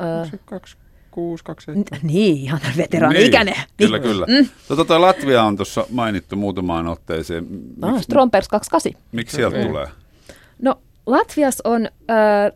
[0.00, 0.38] Ö...
[0.44, 2.06] 26, 27.
[2.06, 3.54] Niin, ihan veteraani-ikäinen.
[3.54, 4.26] Niin, kyllä, kyllä.
[4.26, 4.48] Mm.
[4.68, 7.44] Tota, toi Latvia on tuossa mainittu muutamaan otteeseen.
[7.44, 9.02] Miksi, ah, Strompers 28.
[9.12, 9.68] Miksi sieltä niin.
[9.68, 9.86] tulee?
[10.62, 12.52] No Latvias on äh,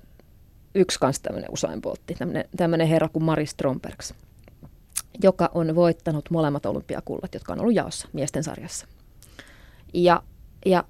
[0.77, 2.17] yksi kanssa tämmöinen Usain Boltti,
[2.57, 4.15] tämmöinen herra kuin Mari Strombergs,
[5.23, 8.87] joka on voittanut molemmat olympiakullat, jotka on ollut jaossa miesten sarjassa.
[9.95, 10.23] Ja,
[10.67, 10.85] ja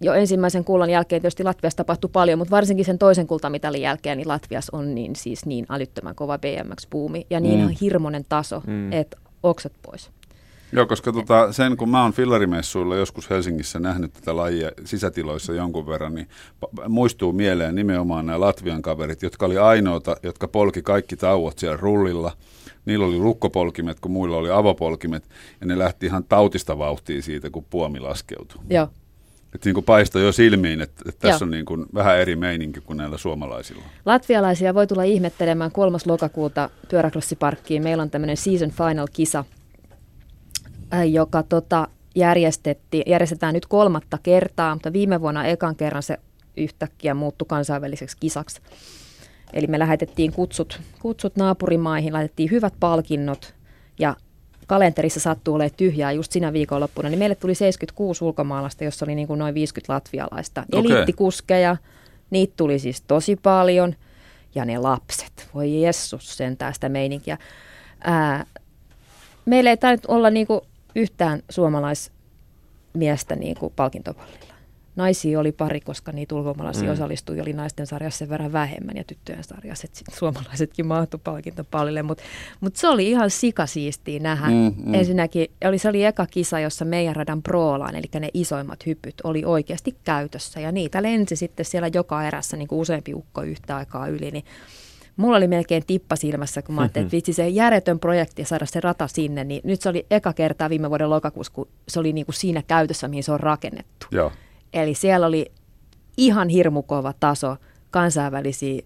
[0.00, 4.28] jo ensimmäisen kullan jälkeen tietysti Latviassa tapahtui paljon, mutta varsinkin sen toisen kultamitalin jälkeen niin
[4.28, 7.74] Latviassa on niin, siis niin älyttömän kova BMX-buumi ja niin mm.
[7.80, 8.92] hirmoinen taso, mm.
[8.92, 10.10] että oksat pois.
[10.72, 15.86] Joo, koska tota, sen kun mä oon fillarimessuilla joskus Helsingissä nähnyt tätä lajia sisätiloissa jonkun
[15.86, 16.28] verran, niin
[16.88, 22.32] muistuu mieleen nimenomaan nämä Latvian kaverit, jotka oli ainoita, jotka polki kaikki tauot siellä rullilla.
[22.84, 25.28] Niillä oli lukkopolkimet, kun muilla oli avopolkimet,
[25.60, 28.62] ja ne lähti ihan tautista vauhtia siitä, kun puomi laskeutui.
[28.70, 28.88] Joo.
[29.54, 31.46] Että niin kuin paistoi jo silmiin, että, että tässä Joo.
[31.46, 33.82] on niin kuin vähän eri meininki kuin näillä suomalaisilla.
[34.06, 35.98] Latvialaisia voi tulla ihmettelemään 3.
[36.06, 37.82] lokakuuta pyöräklossiparkkiin.
[37.82, 39.57] Meillä on tämmöinen season final-kisa, Äh,
[41.10, 46.18] joka tota, järjestettiin, järjestetään nyt kolmatta kertaa, mutta viime vuonna ekan kerran se
[46.56, 48.60] yhtäkkiä muuttui kansainväliseksi kisaksi.
[49.52, 53.54] Eli me lähetettiin kutsut, kutsut naapurimaihin, laitettiin hyvät palkinnot
[53.98, 54.16] ja
[54.66, 59.28] kalenterissa sattuu olemaan tyhjää just sinä viikonloppuna, niin meille tuli 76 ulkomaalaista, jossa oli niin
[59.28, 60.64] kuin noin 50 latvialaista.
[60.72, 60.80] Okay.
[60.80, 61.76] Eliittikuskeja,
[62.30, 63.94] niitä tuli siis tosi paljon,
[64.54, 67.38] ja ne lapset, voi jessus sentään sitä meininkiä.
[68.00, 68.46] Ää,
[69.44, 70.62] meillä ei tainnut olla niinku
[70.98, 74.54] yhtään suomalaismiestä niin kuin palkintopallilla.
[74.96, 76.92] Naisia oli pari, koska niitä ulkomaalaisia mm.
[76.92, 82.02] osallistui, oli naisten sarjassa sen verran vähemmän ja tyttöjen sarjassa, että sit suomalaisetkin mahtui palkintopallille,
[82.02, 82.24] mutta
[82.60, 84.46] mut se oli ihan sikasiistiä nähdä.
[84.46, 84.94] Mm, mm.
[84.94, 89.44] Ensinnäkin oli, se oli eka kisa, jossa meidän radan proolaan, eli ne isoimmat hypyt, oli
[89.44, 94.08] oikeasti käytössä ja niitä lensi sitten siellä joka erässä niin kuin useampi ukko yhtä aikaa
[94.08, 94.44] yli, niin
[95.18, 98.66] mulla oli melkein tippa silmässä, kun mä ajattelin, että vitsi se järjetön projekti ja saada
[98.66, 102.12] se rata sinne, niin nyt se oli eka kertaa viime vuoden lokakuussa, kun se oli
[102.12, 104.06] niin kuin siinä käytössä, mihin se on rakennettu.
[104.10, 104.32] Joo.
[104.72, 105.52] Eli siellä oli
[106.16, 107.56] ihan hirmukova taso
[107.90, 108.82] kansainvälisiä,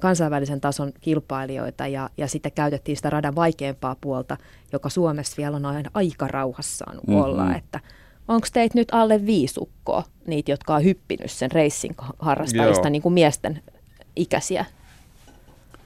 [0.00, 4.36] kansainvälisen tason kilpailijoita ja, ja sitten käytettiin sitä radan vaikeampaa puolta,
[4.72, 7.22] joka Suomessa vielä on aina aika rauhassa saanut mm-hmm.
[7.22, 7.80] olla, että
[8.28, 13.62] onko teitä nyt alle viisukkoa, niitä, jotka on hyppinyt sen racing harrastajista, niin kuin miesten
[14.16, 14.64] ikäisiä?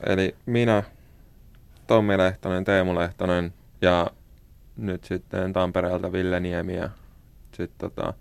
[0.07, 0.83] Eli minä,
[1.87, 4.11] Tommi Lehtonen, Teemu Lehtonen ja
[4.77, 6.91] nyt sitten Tampereelta Ville Niemi ja
[7.53, 8.15] sitten tota,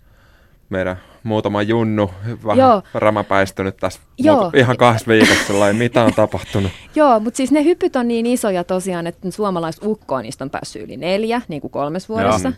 [0.70, 2.12] meidän muutama junnu
[2.46, 2.82] vähän Joo.
[2.94, 4.52] ramapäistynyt tässä Joo.
[4.54, 6.72] ihan kahdessa viikossa, ei mitä on tapahtunut.
[6.96, 10.84] Joo, mutta siis ne hypyt on niin isoja tosiaan, että suomalaiset ukkoa niistä on päässyt
[10.84, 12.48] yli neljä, niin kuin kolmes vuodessa.
[12.48, 12.58] Joo.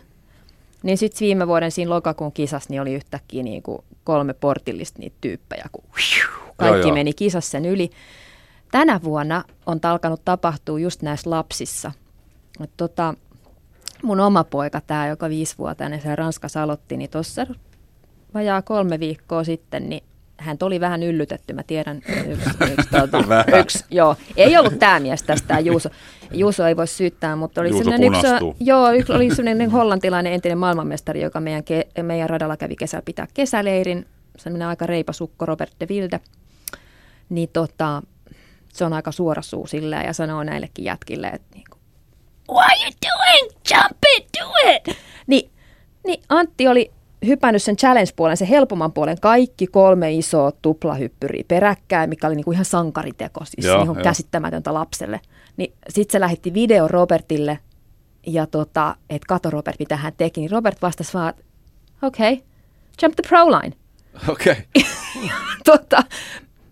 [0.82, 5.16] Niin sitten viime vuoden siinä lokakuun kisassa niin oli yhtäkkiä niin kuin kolme portillista niitä
[5.20, 5.84] tyyppejä, kun
[6.56, 7.90] kaikki joo, meni kisassa sen yli.
[8.70, 11.92] Tänä vuonna on alkanut tapahtua just näissä lapsissa.
[12.60, 13.14] Et tota,
[14.02, 17.46] mun oma poika, tämä joka viisivuotiaana se Ranskassa aloitti, niin tuossa
[18.34, 20.02] vajaa kolme viikkoa sitten, niin
[20.38, 21.96] hän oli vähän yllytetty, mä tiedän,
[22.28, 25.88] yksi, yksi, tuota, yksi joo, ei ollut tämä mies tästä, tämä Juuso.
[26.32, 28.26] Juuso ei voi syyttää, mutta oli sellainen yksi,
[28.60, 33.26] joo, yksi, oli sellainen hollantilainen entinen maailmanmestari, joka meidän, ke, meidän radalla kävi kesällä pitää
[33.34, 36.20] kesäleirin, sellainen aika reipasukko Robert de Wilde,
[37.28, 38.02] niin tota,
[38.72, 41.80] se on aika suora suu silleen ja sanoo näillekin jätkille, että niin kuin,
[42.50, 43.52] What are you doing?
[43.70, 44.96] Jump it, do it!
[45.26, 45.50] Niin,
[46.06, 46.90] niin Antti oli
[47.26, 52.64] hypännyt sen challenge-puolen, sen helpomman puolen, kaikki kolme isoa tuplahyppyriä peräkkäin, mikä oli niinku ihan
[52.64, 55.20] sankariteko, siis joo, niin käsittämätöntä lapselle.
[55.56, 57.58] Niin sitten se lähetti video Robertille,
[58.26, 61.34] ja tota, että kato Robert, mitä hän teki, niin Robert vastasi vaan,
[62.02, 62.44] okei, okay,
[63.02, 63.76] jump the pro line.
[64.28, 64.52] Okei.
[64.52, 64.90] Okay.
[65.64, 66.02] tota,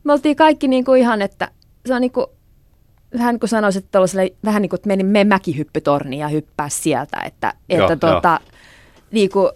[0.04, 1.50] me oltiin kaikki niinku ihan, että
[1.86, 2.26] se on niinku,
[3.18, 3.98] vähän niin kuin sanoisin, että
[4.44, 8.52] vähän niin kuin, että meni, mäkihyppytorniin ja hyppää sieltä, että, että joo, tota, jo.
[9.10, 9.50] niin kuin,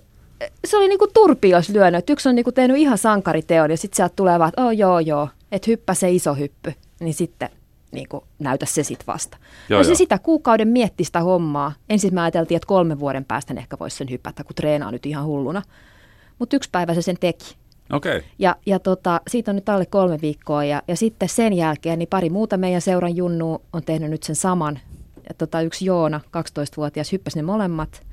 [0.64, 2.10] se oli niinku turpios lyönyt.
[2.10, 5.28] Yksi on niinku tehnyt ihan sankariteon ja sitten sieltä tulee vaan, että oh, joo joo,
[5.52, 6.74] että hyppä se iso hyppy.
[7.00, 7.48] Niin sitten
[7.92, 9.36] niinku, näytä se sitten vasta.
[9.68, 9.96] Joo, no se joo.
[9.96, 11.72] sitä kuukauden mietti sitä hommaa.
[11.88, 15.24] Ensin me ajateltiin, että kolmen vuoden päästä ehkä voisi sen hypätä, kun treenaa nyt ihan
[15.24, 15.62] hulluna.
[16.38, 17.56] Mutta yksi päivä se sen teki.
[17.92, 18.22] Okay.
[18.38, 22.08] Ja, ja tota, siitä on nyt alle kolme viikkoa ja, ja sitten sen jälkeen niin
[22.08, 24.78] pari muuta meidän seuran junnu on tehnyt nyt sen saman.
[25.28, 28.06] Ja tota, yksi Joona, 12-vuotias, hyppäsi ne molemmat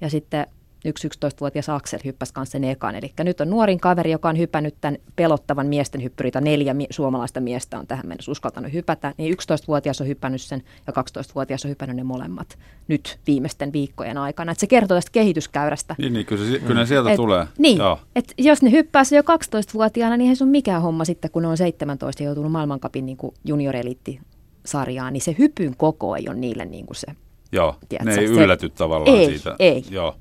[0.00, 0.46] ja sitten
[0.84, 2.94] yksi 11-vuotias Aksel hyppäsi kanssa sen ekan.
[2.94, 6.40] Eli nyt on nuorin kaveri, joka on hypännyt tämän pelottavan miesten hyppyritä.
[6.40, 9.14] Neljä mi- suomalaista miestä on tähän mennessä uskaltanut hypätä.
[9.18, 14.52] Niin 11-vuotias on hypännyt sen ja 12-vuotias on hypännyt ne molemmat nyt viimeisten viikkojen aikana.
[14.52, 15.94] Et se kertoo tästä kehityskäyrästä.
[15.98, 17.46] Niin, niin kyllä, se, kyllä ne sieltä et, tulee.
[17.58, 17.78] Niin,
[18.16, 21.42] että jos ne hyppää se jo 12-vuotiaana, niin ei se ole mikään homma sitten, kun
[21.42, 24.20] ne on 17 ja joutunut maailmankapin niin junioreliitti
[24.66, 27.06] sarjaan, niin se hypyn koko ei ole niille niin kuin se.
[27.52, 29.56] Joo, tiedätkö, ne ei ylläty se, tavallaan ei, siitä.
[29.58, 30.16] Ei, Joo.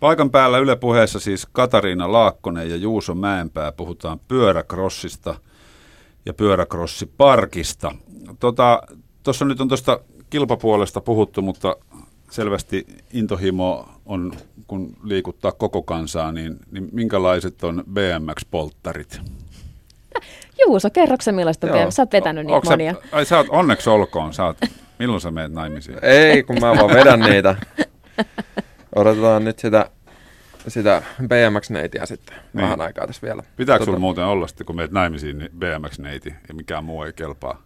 [0.00, 5.34] Paikan päällä Yle puheessa siis Katariina Laakkonen ja Juuso Mäenpää puhutaan pyöräkrossista
[6.26, 7.94] ja pyöräkrossiparkista.
[8.40, 8.84] Tuossa
[9.24, 11.76] tota, nyt on tuosta kilpapuolesta puhuttu, mutta
[12.30, 14.32] selvästi intohimo on,
[14.66, 19.20] kun liikuttaa koko kansaa, niin, niin minkälaiset on BMX-polttarit?
[20.66, 21.76] Juuso, kerroksä millaista Joo.
[21.76, 21.94] BMX?
[21.94, 22.92] Sä oot vetänyt niitä Onko monia.
[22.92, 24.34] Sä, ai sä oot, onneksi olkoon.
[24.34, 24.56] Sä oot,
[24.98, 25.98] milloin sä meet naimisiin?
[26.02, 27.56] Ei, kun mä vaan vedän niitä.
[28.98, 29.90] Odotetaan nyt sitä,
[30.68, 32.62] sitä BMX-neitiä sitten niin.
[32.62, 33.42] vähän aikaa tässä vielä.
[33.56, 33.84] Pitääkö tota...
[33.84, 37.62] sulla muuten olla sitten, kun meet naimisiin, niin BMX-neiti ja mikään muu ei kelpaa?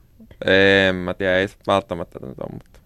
[0.47, 2.81] En mä tiedä, ei välttämättä tätä ole, mutta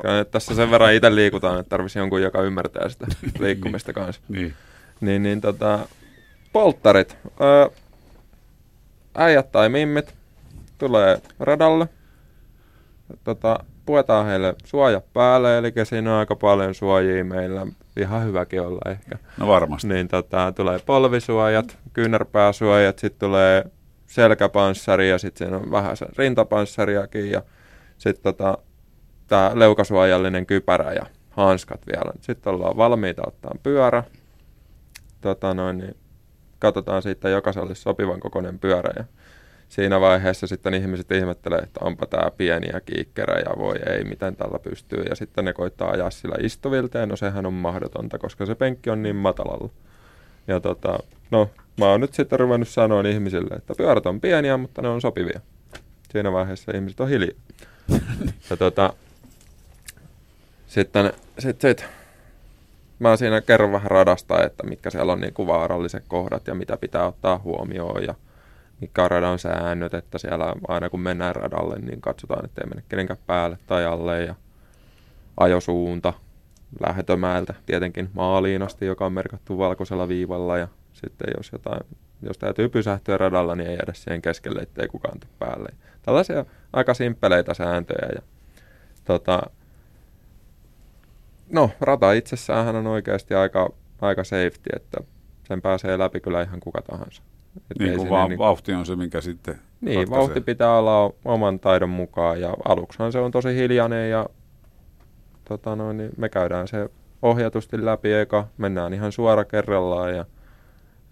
[0.00, 3.06] Kyllä nyt tässä sen verran itse liikutaan, että tarvisi jonkun, joka ymmärtää sitä
[3.38, 4.22] liikkumista kanssa.
[4.28, 4.54] niin.
[5.00, 5.78] Niin, niin tota,
[6.52, 7.16] polttarit.
[7.40, 7.68] Öö,
[9.14, 10.14] äijät tai mimmit
[10.78, 11.88] tulee radalle.
[13.24, 17.66] Tota, puetaan heille suoja päälle, eli siinä on aika paljon suojia meillä.
[17.96, 19.18] Ihan hyväkin olla ehkä.
[19.38, 19.88] No varmasti.
[19.88, 23.64] Niin tota, tulee polvisuojat, kyynärpääsuojat, sitten tulee
[24.06, 27.42] selkäpanssari ja sitten siinä on vähän rintapanssariakin ja
[27.98, 28.58] sitten tota,
[29.28, 32.12] tämä leukasuojallinen kypärä ja hanskat vielä.
[32.20, 34.04] Sitten ollaan valmiita ottaa pyörä.
[35.20, 35.96] Tota noin, niin
[36.58, 39.04] katsotaan siitä jokaiselle sopivan kokoinen pyörä ja
[39.72, 44.36] siinä vaiheessa sitten ihmiset ihmettelee, että onpa tämä pieni ja kiikkerä ja voi ei, miten
[44.36, 45.02] tällä pystyy.
[45.08, 48.90] Ja sitten ne koittaa ajaa sillä istuvilta ja no sehän on mahdotonta, koska se penkki
[48.90, 49.68] on niin matalalla.
[50.46, 50.98] Ja tota,
[51.30, 55.00] no mä oon nyt sitten ruvennut sanoa ihmisille, että pyörät on pieniä, mutta ne on
[55.00, 55.40] sopivia.
[56.10, 57.38] Siinä vaiheessa ihmiset on hiljaa.
[58.50, 58.92] ja tota,
[60.66, 61.84] sitten sit, sit,
[62.98, 66.76] mä siinä kerron vähän radasta, että mitkä siellä on niin kuin vaaralliset kohdat ja mitä
[66.76, 68.14] pitää ottaa huomioon ja
[68.82, 73.18] mikä on radan säännöt, että siellä aina kun mennään radalle, niin katsotaan, ettei mene kenenkään
[73.26, 74.34] päälle tai alle ja
[75.36, 76.12] ajosuunta
[76.86, 81.80] lähtömäältä tietenkin maaliin asti, joka on merkattu valkoisella viivalla ja sitten jos jotain,
[82.22, 85.68] jos täytyy pysähtyä radalla, niin ei jäädä siihen keskelle, ettei kukaan tule päälle.
[86.02, 88.22] Tällaisia aika simppeleitä sääntöjä ja
[89.04, 89.42] tota,
[91.50, 95.00] no rata itsessään on oikeasti aika, aika safety, että
[95.48, 97.22] sen pääsee läpi kyllä ihan kuka tahansa.
[97.70, 100.18] Et niin kuin vaan niin, vauhti on se, mikä sitten Niin, ratkaisee.
[100.18, 104.26] vauhti pitää olla oman taidon mukaan ja aluksihan se on tosi hiljainen ja
[105.44, 106.90] tota noin, niin me käydään se
[107.22, 110.24] ohjatusti läpi eka, mennään ihan suora kerrallaan ja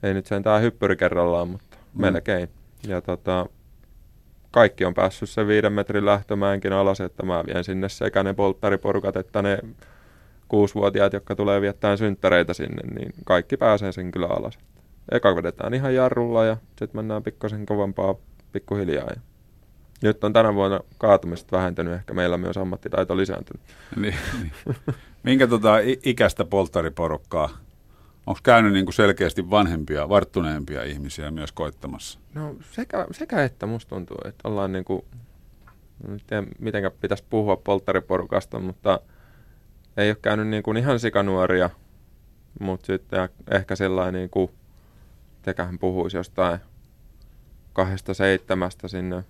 [0.03, 2.01] ei nyt sentään hyppyri kerrallaan, mutta mm.
[2.01, 2.49] melkein.
[2.87, 3.47] Ja tota,
[4.51, 9.17] kaikki on päässyt sen viiden metrin lähtömäänkin alas, että mä vien sinne sekä ne polttariporukat
[9.17, 9.59] että ne
[10.49, 14.59] kuusivuotiaat, jotka tulee viettämään synttäreitä sinne, niin kaikki pääsee sen kyllä alas.
[15.11, 18.15] Eka vedetään ihan jarrulla ja sitten mennään pikkasen kovempaa
[18.53, 19.07] pikkuhiljaa.
[19.07, 19.21] Ja
[20.03, 23.63] nyt on tänä vuonna kaatumiset vähentynyt, ehkä meillä myös ammattitaito lisääntynyt.
[23.97, 24.53] niin, niin.
[25.23, 27.49] Minkä tota ikäistä polttariporukkaa?
[28.27, 32.19] Onko käynyt niin kuin selkeästi vanhempia, varttuneempia ihmisiä myös koittamassa?
[32.35, 35.05] No sekä, sekä että musta tuntuu, että ollaan niin kuin,
[36.09, 39.01] en tiedä miten pitäisi puhua polttariporukasta, mutta
[39.97, 41.71] ei ole käynyt niin kuin ihan sikanuoria,
[42.61, 44.31] mutta sitten ehkä sellainen, niin
[45.41, 46.59] kuin, tekähän puhuisi jostain
[47.73, 49.25] kahdesta seitsemästä sinne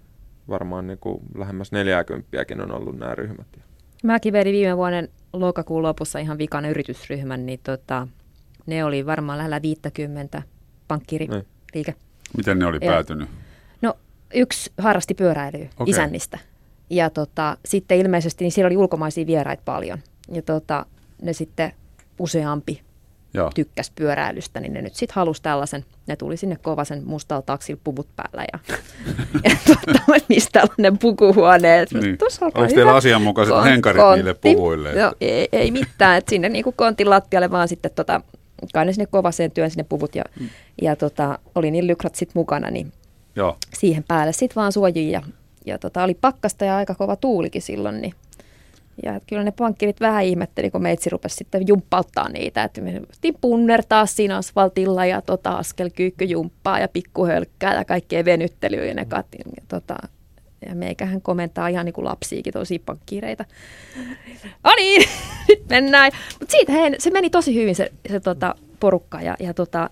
[0.48, 3.46] varmaan niin kuin lähemmäs neljääkymppiäkin on ollut nämä ryhmät.
[4.04, 8.08] Mäkin vedin viime vuoden lokakuun lopussa ihan vikan yritysryhmän, niin tota,
[8.66, 10.42] ne oli varmaan lähellä 50
[10.88, 11.46] pankkiriliike.
[11.74, 11.96] Niin.
[12.36, 13.28] Miten ne oli ja, päätynyt?
[13.82, 13.94] No
[14.34, 15.86] yksi harrasti pyöräilyä okay.
[15.86, 16.38] isännistä.
[16.90, 19.98] Ja tota, sitten ilmeisesti niin siellä oli ulkomaisia vieraita paljon.
[20.32, 20.86] Ja tota,
[21.22, 21.72] ne sitten
[22.18, 22.82] useampi
[23.34, 23.50] Joo.
[23.54, 28.08] tykkäs pyöräilystä, niin ne nyt sitten halusi tällaisen, ne tuli sinne kovasen mustalla taksilla puvut
[28.16, 28.58] päällä ja,
[29.44, 31.86] ja tuota, mistä tällainen pukuhuone.
[31.92, 32.18] Niin.
[32.40, 34.92] Onko teillä asianmukaiset kon, henkarit kontti, niille puvuille?
[34.92, 38.20] Joo, ei, ei mitään, että sinne niin kontin lattialle vaan sitten tota,
[38.72, 40.48] kai ne sinne kovaseen työn sinne puvut ja, mm.
[40.82, 42.92] ja tota, oli niin lykrat sitten mukana, niin
[43.36, 43.56] Joo.
[43.78, 45.22] siihen päälle sitten vaan suojia ja,
[45.66, 48.14] ja tota, oli pakkasta ja aika kova tuulikin silloin, niin
[49.02, 53.02] ja kyllä ne pankkirit vähän ihmetteli, kun meitsi rupesi sitten jumppauttaa niitä, että me
[53.40, 59.62] punnertaa siinä asfaltilla ja tota, askelkyykkyjumppaa ja pikkuhölkkää ja kaikkea venyttelyä ja ne katin, ja,
[59.68, 59.96] tota,
[60.68, 63.44] ja meikähän komentaa ihan niin kuin lapsiikin tosi pankkireita.
[64.64, 65.08] No niin,
[65.48, 66.12] nyt mennään.
[66.40, 69.90] Mutta siitä hei, se meni tosi hyvin se, se tota, porukka ja, ja tota,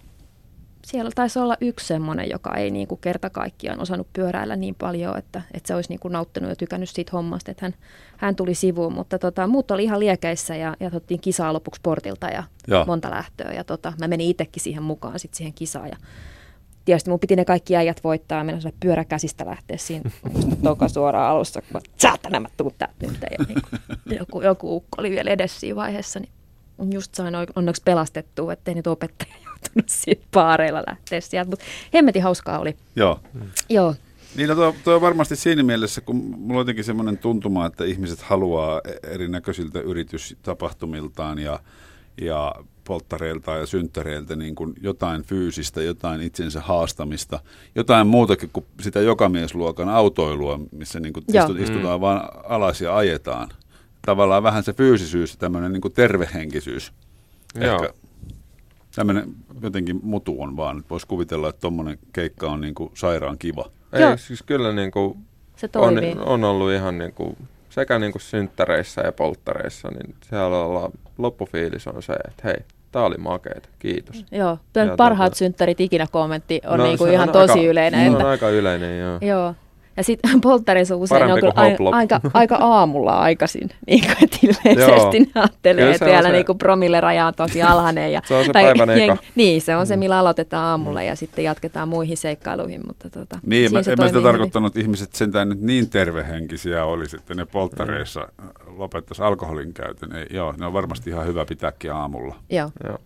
[0.86, 5.18] siellä taisi olla yksi semmoinen, joka ei niin kuin kerta kaikkiaan osannut pyöräillä niin paljon,
[5.18, 7.74] että, että se olisi niin kuin nauttinut ja tykännyt siitä hommasta, että hän,
[8.16, 8.92] hän tuli sivuun.
[8.92, 12.84] Mutta tota, muut oli ihan liekeissä ja, ja otettiin kisaa lopuksi portilta ja Joo.
[12.84, 13.52] monta lähtöä.
[13.52, 15.88] Ja tota, mä menin itsekin siihen mukaan sit siihen kisaan.
[15.88, 15.96] Ja
[16.84, 20.10] tietysti mun piti ne kaikki äijät voittaa ja mennä sille pyöräkäsistä lähteä siinä
[20.62, 23.18] toka suoraan alussa, kun saatana mä tuun täältä nyt.
[23.38, 26.32] Ja niin kuin, joku, joku ukko oli vielä edessä siinä vaiheessa, niin
[26.92, 31.50] just sain onneksi pelastettua, ettei nyt opettaja joutunut siitä paareilla lähteä sieltä.
[31.50, 32.76] Mutta hemmetin hauskaa oli.
[32.96, 33.20] Joo.
[33.68, 33.94] Joo.
[34.36, 37.84] Niin, no tuo, tuo on varmasti siinä mielessä, kun mulla on jotenkin semmoinen tuntuma, että
[37.84, 41.60] ihmiset haluaa e- erinäköisiltä yritystapahtumiltaan ja,
[42.20, 47.40] ja polttareilta ja synttäreiltä niin kuin jotain fyysistä, jotain itsensä haastamista,
[47.74, 51.24] jotain muutakin kuin sitä jokamiesluokan autoilua, missä niin kuin
[51.58, 52.00] istutaan mm.
[52.00, 53.48] vaan alas ja ajetaan
[54.06, 56.92] tavallaan vähän se fyysisyys ja tämmöinen niin tervehenkisyys.
[57.54, 57.74] Joo.
[57.74, 57.94] Ehkä
[58.98, 63.38] tämmöinen jotenkin mutu on vaan, että voisi kuvitella, että tuommoinen keikka on niin kuin sairaan
[63.38, 63.70] kiva.
[63.92, 64.16] Ei, Joo.
[64.16, 65.18] siis kyllä niin kuin
[65.56, 67.37] se on, on ollut ihan niin kuin,
[67.70, 72.56] sekä niin kuin synttäreissä ja polttareissa, niin siellä ollaan, loppufiilis on se, että hei,
[72.92, 74.24] Tämä oli makeeta, kiitos.
[74.32, 74.58] Joo,
[74.96, 75.38] parhaat tuota...
[75.38, 78.00] synttärit ikinä kommentti on no, niinku ihan tosi aika, yleinen.
[78.00, 78.28] Se on että...
[78.28, 79.18] aika yleinen, joo.
[79.20, 79.54] joo.
[79.98, 85.30] Ja sitten polttarissa usein on aika, aika, aika aamulla aikaisin, niin kuin, että ilmeisesti ne
[85.34, 88.12] ajattelee, että vielä niin kuin promille-raja on tosi alhainen.
[88.12, 89.16] Ja, se on se tai, päivän eka.
[89.34, 90.00] Niin, se on se, mm.
[90.00, 92.80] millä aloitetaan aamulla ja sitten jatketaan muihin seikkailuihin.
[92.87, 97.16] Mutta tota, niin, mä, en mä sitä tarkoittanut, että ihmiset sentään nyt niin tervehenkisiä olisi,
[97.16, 98.78] että ne polttareissa mm.
[98.78, 100.12] lopettaisi alkoholin käytön.
[100.12, 102.37] Ei, joo, ne on varmasti ihan hyvä pitääkin aamulla.
[102.50, 102.70] Joo.
[102.84, 102.98] joo.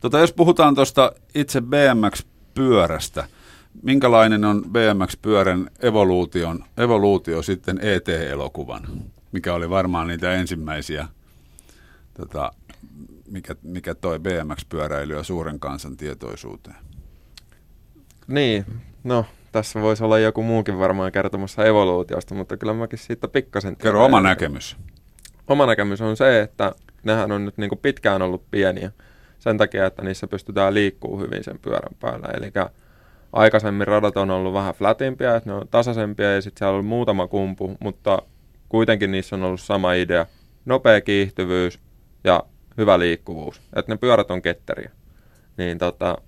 [0.00, 3.24] Tota, jos puhutaan tuosta itse BMX-pyörästä,
[3.82, 8.86] minkälainen on BMX-pyörän evoluution, evoluutio sitten ET-elokuvan,
[9.32, 11.08] mikä oli varmaan niitä ensimmäisiä,
[12.14, 12.52] tota,
[13.30, 16.76] mikä, mikä toi BMX-pyöräilyä suuren kansan tietoisuuteen?
[18.26, 18.64] Niin,
[19.04, 23.76] no tässä voisi olla joku muukin varmaan kertomassa evoluutiosta, mutta kyllä mäkin siitä pikkasen...
[23.76, 24.76] Kerro oma näkemys.
[25.48, 26.72] Oma näkemys on se, että
[27.04, 28.90] nehän on nyt niin kuin pitkään ollut pieniä
[29.38, 32.28] sen takia, että niissä pystytään liikkuu hyvin sen pyörän päällä.
[32.36, 32.52] Eli
[33.34, 36.88] aikaisemmin radat on ollut vähän flatimpia, että ne on tasaisempia ja sitten siellä on ollut
[36.88, 38.22] muutama kumpu, mutta
[38.68, 40.26] kuitenkin niissä on ollut sama idea.
[40.64, 41.80] Nopea kiihtyvyys
[42.24, 42.42] ja
[42.78, 44.90] hyvä liikkuvuus, että ne pyörät on ketteriä.
[45.56, 46.18] Niin tota,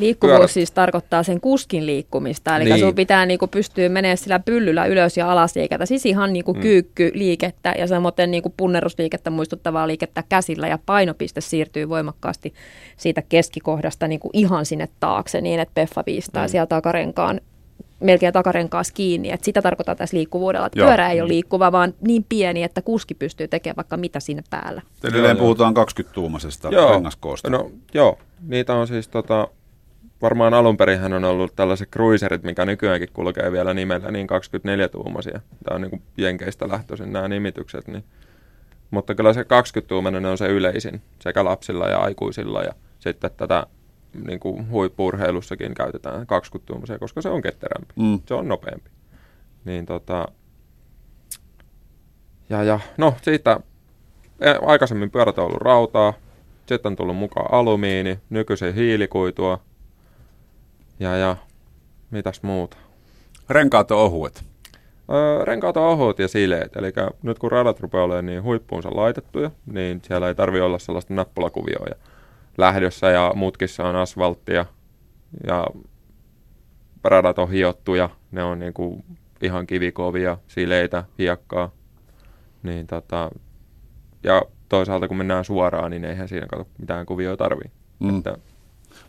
[0.00, 0.50] Liikkuvuus Pyörät.
[0.50, 2.78] siis tarkoittaa sen kuskin liikkumista, eli Niin.
[2.80, 6.60] sun pitää niinku pystyä menemään sillä pyllyllä ylös ja alas liikettä, siis ihan niinku Mm.
[6.60, 12.54] kyykkyliikettä ja samoin niinku punnerusliikettä muistuttavaa liikettä käsillä ja painopiste siirtyy voimakkaasti
[12.96, 16.46] siitä keskikohdasta niinku ihan sinne taakse niin, että peffa piistää Mm.
[16.46, 16.50] mm.
[16.50, 17.40] siellä takarenkaan
[18.00, 20.88] melkein takarenkaas kiinni, että sitä tarkoittaa tässä liikkuvuudella, että Joo.
[20.88, 24.82] pyörä ei ole liikkuva, vaan niin pieni, että kuski pystyy tekemään vaikka mitä sinne päällä.
[25.04, 26.90] Edelleen Joo, puhutaan 20-tuumaisesta Joo.
[26.92, 27.50] rengaskoosta.
[27.50, 29.48] No joo, niitä on siis tota,
[30.22, 35.40] varmaan alun perin on ollut tällaiset cruiserit, mikä nykyäänkin kulkee vielä nimellä, niin 24-tuumaisia.
[35.64, 37.88] Tämä on niin kuin Jenkeistä lähtöisin nämä nimitykset.
[37.88, 38.04] Niin.
[38.90, 43.66] Mutta kyllä se 20-tuumainen on se yleisin sekä lapsilla ja aikuisilla ja sitten tätä
[44.26, 47.92] niin kuin huippuurheilussakin käytetään 20-tuumaisia, koska se on ketterämpi.
[47.96, 48.20] Mm.
[48.26, 48.90] Se on nopeampi.
[49.64, 50.28] Niin tota,
[52.50, 53.60] ja, ja no siitä
[54.40, 56.12] e, aikaisemmin pyörät on ollut rautaa,
[56.66, 59.60] sitten on tullut mukaan alumiini, nykyisin hiilikuitua
[61.00, 61.36] ja, ja
[62.10, 62.76] mitäs muuta.
[63.50, 64.44] Renkaat on ohuet.
[65.12, 66.92] Öö, renkaat on ohut ja sileet, eli
[67.22, 71.86] nyt kun radat rupeaa olemaan niin huippuunsa laitettuja, niin siellä ei tarvi olla sellaista nappulakuvioa.
[71.88, 71.94] Ja
[72.58, 74.66] lähdössä ja mutkissa on asfalttia
[75.46, 75.66] ja
[77.04, 79.04] radat on hiottuja, ne on niinku
[79.42, 81.70] ihan kivikovia, sileitä, hiekkaa.
[82.62, 83.30] Niin tota,
[84.22, 87.70] ja toisaalta kun mennään suoraan, niin eihän siinä kato mitään kuvioa tarvii.
[87.98, 88.18] Mm.
[88.18, 88.36] Että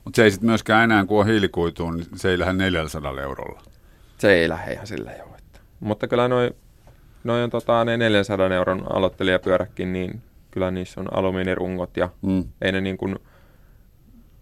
[0.05, 3.61] Mutta se ei sitten myöskään enää, kun on hiilikuituun, niin se ei lähde 400 eurolla.
[4.17, 5.23] se ei lähde ihan sillä jo.
[5.37, 5.59] Että.
[5.79, 6.51] Mutta kyllä noin
[7.23, 10.21] noi on tota, ne 400 euron aloittelijapyöräkin, niin
[10.51, 12.43] kyllä niissä on alumiinirungot ja Mm.
[12.61, 13.15] ei ne niin kuin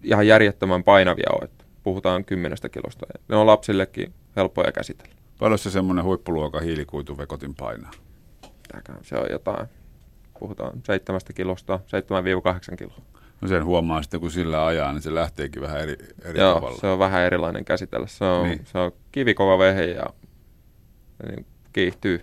[0.03, 1.45] ihan järjettömän painavia ole.
[1.45, 3.05] Että puhutaan kymmenestä kilosta.
[3.27, 5.13] Ne on lapsillekin helppoja käsitellä.
[5.39, 7.91] Paljon se semmoinen huippuluokan hiilikuituvekotin painaa?
[8.71, 9.67] Tääkään Se on jotain,
[10.39, 11.79] puhutaan seitsemästä kilosta,
[12.73, 13.01] 7-8 kiloa.
[13.41, 16.77] No sen huomaa sitten, kun sillä ajaa, niin se lähteekin vähän eri, eri Joo, tavalla.
[16.79, 18.07] se on vähän erilainen käsitellä.
[18.07, 18.57] Se on, Niin.
[18.57, 18.67] niin.
[18.67, 20.05] se on kivikova vehe ja
[21.27, 22.21] niin kiihtyy.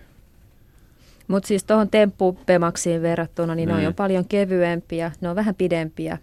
[1.27, 3.85] Mutta siis tuohon temppupemaksiin verrattuna, niin ne on Mm.
[3.85, 6.17] jo paljon kevyempiä, ne on vähän pidempiä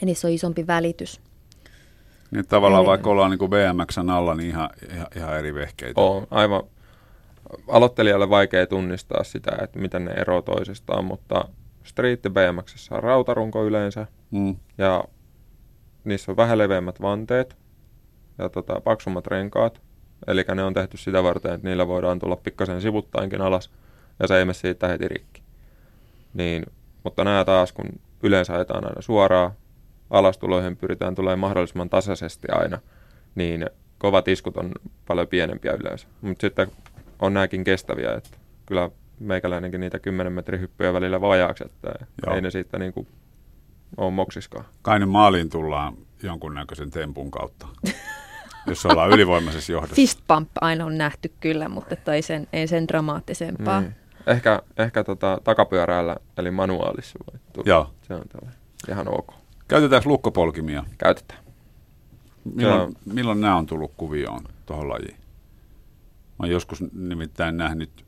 [0.00, 1.20] ja niissä on isompi välitys.
[2.30, 6.00] Niin tavallaan Eli- vaikka ollaan niin kuin BMXn alla, niin ihan, ihan, ihan eri vehkeitä.
[6.00, 6.62] On aivan
[7.68, 11.48] aloittelijalle vaikea tunnistaa sitä, että miten ne eroavat toisistaan, mutta
[11.86, 14.56] Street BMXssä on rautarunko yleensä Mm.
[14.78, 15.04] ja
[16.04, 17.56] niissä on vähän leveämmät vanteet
[18.38, 19.80] ja tota, paksummat renkaat.
[20.26, 23.70] Eli ne on tehty sitä varten, että niillä voidaan tulla pikkasen sivuttainkin alas
[24.20, 25.42] ja se ei mene siitä heti rikki.
[26.34, 26.66] Niin,
[27.04, 27.86] mutta nämä taas, kun
[28.22, 29.50] yleensä ajetaan aina suoraan,
[30.10, 32.78] alastuloihin pyritään tulemaan mahdollisimman tasaisesti aina,
[33.34, 34.72] niin kovat iskut on
[35.06, 36.08] paljon pienempiä yleensä.
[36.20, 36.68] Mutta sitten
[37.18, 38.30] on nämäkin kestäviä, että
[38.66, 41.94] kyllä meikäläinenkin niitä 10 metrin hyppyjä välillä vajaaksi, että
[42.26, 42.34] Joo.
[42.34, 43.06] ei ne siitä niinku
[43.96, 44.64] ole moksiskaan.
[44.82, 47.68] Kai ne maaliin tullaan jonkunnäköisen tempun kautta,
[48.66, 49.96] jos ollaan ylivoimaisessa johdossa.
[49.96, 53.80] Fist pump aina on nähty kyllä, mutta että ei sen, ei sen dramaattisempaa.
[53.80, 53.94] Niin.
[54.26, 57.68] Ehkä, ehkä tota, takapyöräillä, eli manuaalissa voi tulla.
[57.68, 57.90] Joo.
[58.02, 58.24] Se on
[58.88, 59.34] ihan ok.
[59.68, 60.84] Käytetäänkö lukkopolkimia?
[60.98, 61.40] Käytetään.
[62.54, 65.16] Milloin, milloin nämä on tullut kuvioon tuohon lajiin?
[66.38, 68.05] Mä oon joskus nimittäin nähnyt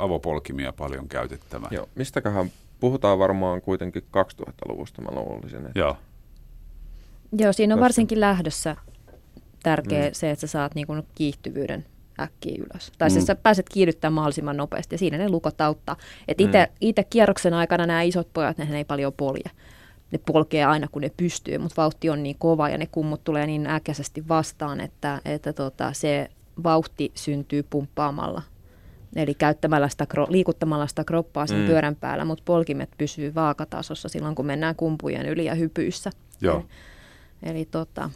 [0.00, 1.68] avopolkimia paljon käytettävän.
[1.70, 1.88] Joo.
[1.94, 5.66] Mistäköhän puhutaan varmaan kuitenkin 2000-luvusta, mä luulisin.
[5.66, 5.96] Että Joo.
[7.38, 8.76] Joo, siinä on varsinkin lähdössä
[9.62, 10.12] tärkeä Mm.
[10.12, 11.86] se, että sä saat niinku kiihtyvyyden
[12.20, 12.92] äkkiä ylös.
[12.98, 13.12] Tai Mm.
[13.12, 15.96] siis sä pääset kiihdyttämään mahdollisimman nopeasti ja siinä ne lukot auttaa.
[16.28, 16.76] Et ite, Mm.
[16.80, 19.50] ite kierroksen aikana nämä isot pojat, nehän ei paljon polje.
[20.12, 23.46] Ne polkee aina kun ne pystyy, mutta vauhti on niin kova ja ne kummut tulee
[23.46, 26.28] niin äkäisesti vastaan, että, että tota, se
[26.64, 28.42] vauhti syntyy pumppaamalla.
[29.16, 31.66] Eli käyttämällä sitä, liikuttamalla sitä kroppaa sen Mm.
[31.66, 36.10] pyörän päällä, mutta polkimet pysyy vaakatasossa silloin, kun mennään kumpujen yli ja hypyissä.
[36.40, 36.64] Joo.
[37.42, 38.10] Eli tota,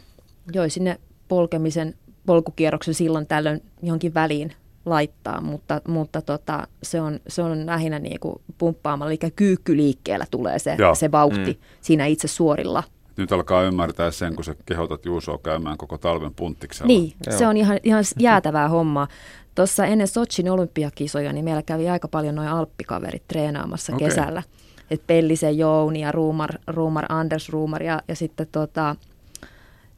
[0.53, 1.93] joo, sinne polkemisen
[2.25, 4.53] polkukierroksen silloin tällöin johonkin väliin
[4.85, 10.59] laittaa, mutta, mutta tota, se, on, se on lähinnä niin kuin pumppaamalla, eli kyykkyliikkeellä tulee
[10.59, 10.95] se, Joo.
[10.95, 11.57] se vauhti Mm.
[11.59, 11.77] mm.
[11.81, 12.83] siinä itse suorilla.
[13.17, 16.87] Nyt alkaa ymmärtää sen, kun sä kehotat Juusoa käymään koko talven punttiksella.
[16.87, 17.37] Niin, Joo.
[17.37, 19.07] se on ihan, ihan jäätävää hommaa.
[19.55, 24.07] Tuossa ennen Sochin olympiakisoja, niin meillä kävi aika paljon noin alppikaverit treenaamassa okay.
[24.07, 24.43] kesällä.
[24.91, 28.95] Et Pellisen Jouni ja Ruumar, Ruumar Anders Ruumar ja, ja sitten tota,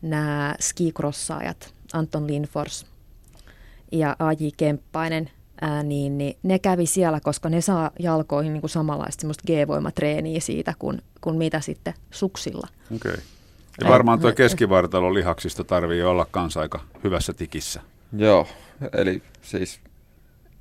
[0.01, 2.85] nämä skikrossaajat, Anton Linfors
[3.91, 4.47] ja A.J.
[4.57, 5.29] Kemppainen,
[5.61, 10.39] ää, niin, niin ne kävi siellä, koska ne saa jalkoihin niin kuin samanlaista semmoista G-voimatreeniä
[10.39, 12.67] siitä kuin, kuin mitä sitten suksilla.
[12.95, 13.11] Okei.
[13.11, 13.23] Okay.
[13.81, 17.81] Ja varmaan tuo keskivartalo lihaksista tarvii olla kans aika hyvässä tikissä.
[18.17, 18.47] Joo,
[18.93, 19.79] eli siis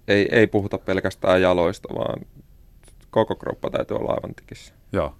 [0.08, 2.20] ei, ei puhuta pelkästään jaloista, vaan
[3.10, 4.74] koko kroppa täytyy olla aivan tikissä.
[4.92, 5.14] Joo.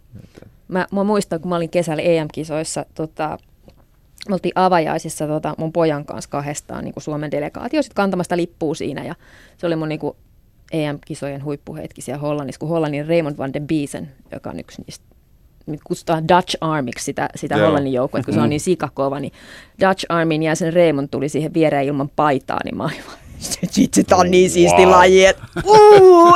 [0.68, 3.38] Mä, mä muistan, kun mä olin kesällä EM-kisoissa, tota,
[4.28, 8.74] me oltiin avajaisissa tota, mun pojan kanssa kahdestaan niin kuin Suomen delegaatio sit kantamasta lippua
[8.74, 9.14] siinä ja
[9.58, 10.16] se oli mun niin kuin,
[10.72, 15.15] EM-kisojen huippuhetki siellä Hollannissa, kun Hollannin Raymond van den Biesen, joka on yksi niistä
[15.84, 19.32] kutsutaan Dutch Armiksi sitä, sitä Hollannin joukkoa, kun se on niin sikakova, niin
[19.80, 23.18] Dutch Armin jäsen Raymond tuli siihen viereen ilman paitaa, niin mä aivan,
[23.70, 24.90] Sitten tämä on niin siisti wow.
[24.90, 26.34] laji, että uh,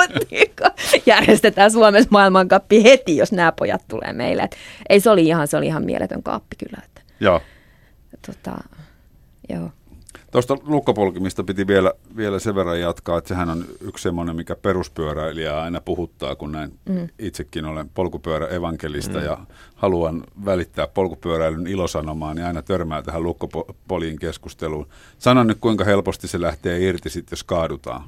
[1.06, 4.42] järjestetään Suomessa maailmankappi heti, jos nämä pojat tulee meille.
[4.42, 4.56] Et
[4.88, 6.82] ei se oli ihan, se oli ihan mieletön kaappi kyllä.
[6.84, 7.40] Että, joo.
[8.26, 8.56] Tota,
[9.48, 9.70] joo.
[10.30, 15.62] Tuosta lukkopolkimista piti vielä, vielä sen verran jatkaa, että sehän on yksi semmoinen, mikä peruspyöräilijää
[15.62, 17.08] aina puhuttaa, kun näin mm.
[17.18, 19.24] itsekin olen polkupyöräevankelista mm.
[19.24, 19.38] ja
[19.74, 24.88] haluan välittää polkupyöräilyn ilosanomaan, niin aina törmää tähän lukkopoliin keskusteluun.
[25.18, 28.02] Sano nyt, kuinka helposti se lähtee irti sitten, jos kaadutaan.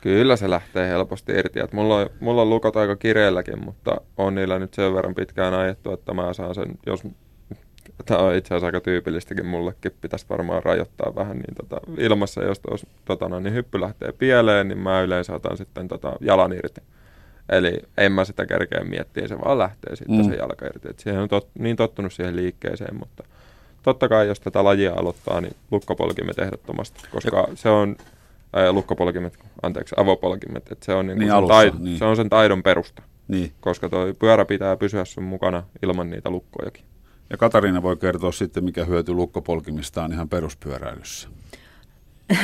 [0.00, 1.60] Kyllä se lähtee helposti irti.
[1.60, 5.54] Et mulla, on, mulla on lukot aika kireelläkin, mutta on niillä nyt sen verran pitkään
[5.54, 7.02] ajettu, että mä saan sen, jos
[8.06, 9.92] Tämä on itse asiassa aika tyypillistäkin mullekin.
[10.00, 14.68] Pitäisi varmaan rajoittaa vähän niin tota, ilmassa, jos tuos, tota, no, niin hyppy lähtee pieleen,
[14.68, 16.80] niin mä yleensä otan sitten tota, jalan irti.
[17.48, 20.24] Eli en mä sitä kerkeä miettiä, se vaan lähtee sitten mm.
[20.24, 20.88] se jalka irti.
[20.90, 23.24] Et siihen on tot, niin tottunut siihen liikkeeseen, mutta
[23.82, 27.56] totta kai jos tätä lajia aloittaa, niin lukkopolkimet ehdottomasti, koska ja.
[27.56, 27.96] se on
[28.52, 31.98] ää, lukkopolkimet, anteeksi, avopolkimet, että se on, niin niin alussa, niin.
[31.98, 33.02] se on sen taidon perusta.
[33.28, 33.52] Niin.
[33.60, 36.84] Koska tuo pyörä pitää pysyä sun mukana ilman niitä lukkojakin.
[37.30, 41.28] Ja Katariina voi kertoa sitten, mikä hyöty lukkopolkimista on ihan peruspyöräilyssä.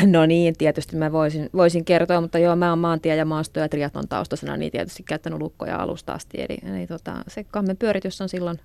[0.07, 3.68] No niin, tietysti mä voisin, voisin kertoa, mutta joo, mä oon maantie- ja maasto- ja
[3.68, 6.41] triatlon taustaisena, niin tietysti käyttänyt lukkoja alusta asti.
[6.41, 8.61] Eli, eli tota, se kammen pyöritys on silloin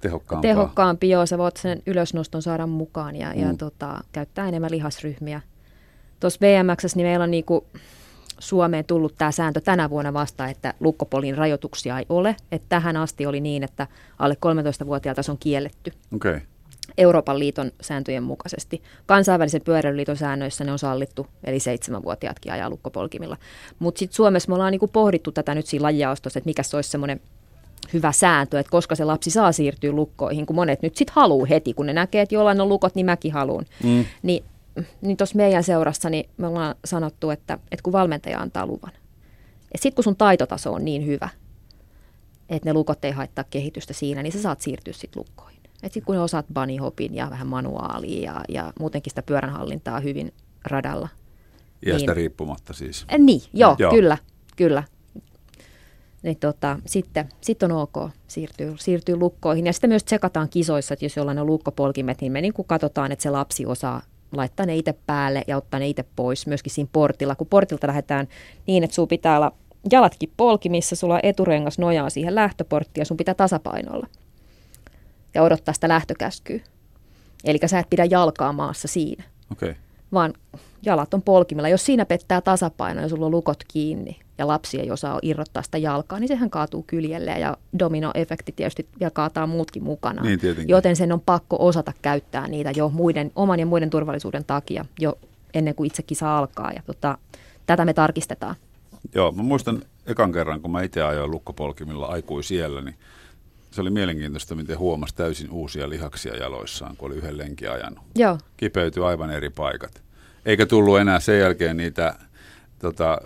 [0.00, 0.50] tehokkaampaa.
[0.50, 3.40] tehokkaampi, joo, sä voit sen ylösnoston saada mukaan ja, mm.
[3.40, 5.40] ja tota, käyttää enemmän lihasryhmiä.
[6.20, 7.66] Tuossa BMX, niin meillä on niinku,
[8.38, 12.36] Suomeen tullut tämä sääntö tänä vuonna vasta, että lukkopolin rajoituksia ei ole.
[12.52, 13.86] Että tähän asti oli niin, että
[14.18, 15.92] alle 13-vuotiaalta se on kielletty.
[16.14, 16.40] Okay.
[16.98, 18.82] Euroopan liiton sääntöjen mukaisesti.
[19.06, 23.36] Kansainvälisen pyöräilyliiton säännöissä ne on sallittu, eli seitsemänvuotiaatkin ajaa lukkopolkimilla.
[23.78, 26.90] Mutta sitten Suomessa me ollaan niinku pohdittu tätä nyt siinä lajiaostossa, että mikä se olisi
[26.90, 27.20] semmoinen
[27.92, 31.74] hyvä sääntö, että koska se lapsi saa siirtyä lukkoihin, kun monet nyt sitten haluaa heti,
[31.74, 33.64] kun ne näkee, että jollain on lukot, niin mäkin haluan.
[33.84, 34.04] Mm.
[34.22, 34.44] Niin
[35.02, 38.92] niin tuossa meidän seurassa niin me ollaan sanottu, että, että kun valmentaja antaa luvan,
[39.72, 41.28] ja sitten kun sun taitotaso on niin hyvä,
[42.48, 45.60] että ne lukot ei haittaa kehitystä siinä, niin sä saat siirtyä sitten lukkoihin.
[45.82, 50.32] Sitten kun ne osaat bunny hopin ja vähän manuaalia ja, ja muutenkin sitä pyöränhallintaa hyvin
[50.64, 51.08] radalla.
[51.86, 53.06] Iästä niin, riippumatta siis.
[53.12, 54.18] Äh, niin, joo, joo, kyllä,
[54.56, 54.82] kyllä.
[56.22, 57.94] Niin tota, sitten sit on ok
[58.26, 59.66] siirtyy, siirtyy lukkoihin.
[59.66, 63.22] Ja sitten myös tsekataan kisoissa, että jos jollain on lukkopolkimet, niin me niin katsotaan, että
[63.22, 64.02] se lapsi osaa
[64.36, 67.34] laittaa ne itse päälle ja ottaa ne itse pois myöskin siinä portilla.
[67.34, 68.28] Kun portilta lähdetään
[68.66, 69.52] niin, että sun pitää olla
[69.92, 74.06] jalatkin polkimissa, sulla eturengas nojaa siihen lähtöporttiin ja sun pitää tasapainolla
[75.34, 76.60] ja odottaa sitä lähtökäskyä.
[77.44, 79.74] Eli sä et pidä jalkaa maassa siinä, okay.
[80.12, 80.32] vaan
[80.82, 81.68] jalat on polkimilla.
[81.68, 85.78] Jos siinä pettää tasapaino ja sulla on lukot kiinni ja lapsi ei osaa irrottaa sitä
[85.78, 90.22] jalkaa, niin sehän kaatuu kyljelle ja dominoefekti tietysti ja kaataa muutkin mukana.
[90.22, 94.84] Niin, Joten sen on pakko osata käyttää niitä jo muiden, oman ja muiden turvallisuuden takia
[95.00, 95.18] jo
[95.54, 96.72] ennen kuin itse kisa alkaa.
[96.72, 97.18] Ja tota,
[97.66, 98.54] tätä me tarkistetaan.
[99.14, 102.94] Joo, mä muistan ekan kerran, kun mä itse ajoin lukkopolkimilla aikuisiellä, niin
[103.70, 108.04] se oli mielenkiintoista, miten huomasi täysin uusia lihaksia jaloissaan, kun oli yhden lenkin ajanut.
[108.16, 108.38] Joo.
[108.56, 110.02] Kipeytyi aivan eri paikat.
[110.46, 112.14] Eikä tullut enää sen jälkeen niitä
[112.78, 113.18] tota,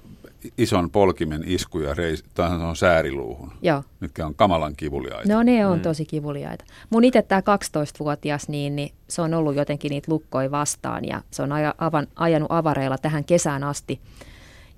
[0.59, 2.25] ison polkimen iskuja reis,
[2.69, 3.83] on sääriluuhun, Joo.
[4.01, 5.33] mitkä on kamalan kivuliaita.
[5.33, 5.83] No ne on mm.
[5.83, 6.65] tosi kivuliaita.
[6.91, 11.43] Mun itse tämä 12-vuotias, niin, niin se on ollut jotenkin niitä lukkoja vastaan ja se
[11.43, 11.75] on ajan,
[12.17, 14.01] ajanut avareilla tähän kesään asti.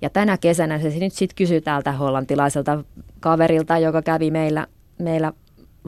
[0.01, 2.83] Ja tänä kesänä se nyt sitten kysyy täältä hollantilaiselta
[3.19, 4.67] kaverilta, joka kävi meillä,
[4.99, 5.33] meillä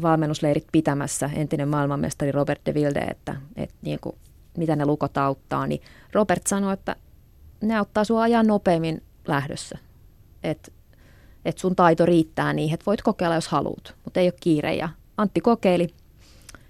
[0.02, 4.16] valmennusleirit pitämässä, entinen maailmanmestari Robert de Wilde, että, että niin kuin,
[4.58, 5.82] mitä ne lukot auttaa, niin
[6.14, 6.96] Robert sanoi, että
[7.62, 9.78] ne auttaa sinua ajan nopeammin lähdössä.
[10.44, 10.72] Että
[11.46, 14.76] et sun taito riittää niin, että voit kokeilla, jos haluat, mutta ei ole kiire.
[14.76, 15.88] Ja Antti kokeili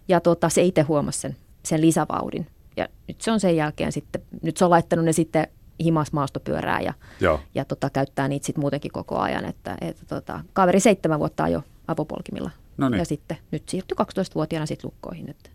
[0.08, 2.47] ja tota, se itse huomasi sen, sen lisävauhdin.
[2.78, 5.47] Ja nyt se on sen jälkeen sitten, nyt se on laittanut ne sitten
[5.84, 7.39] himas maastopyörää ja, Joo.
[7.56, 9.45] ja tota, käyttää niitä sitten muutenkin koko ajan.
[9.45, 12.99] Että, että tota, kaveri seitsemän vuotta jo avopolkimilla Noniin.
[12.99, 15.30] ja sitten nyt siirtyi 12-vuotiaana sitten lukkoihin.
[15.30, 15.49] Että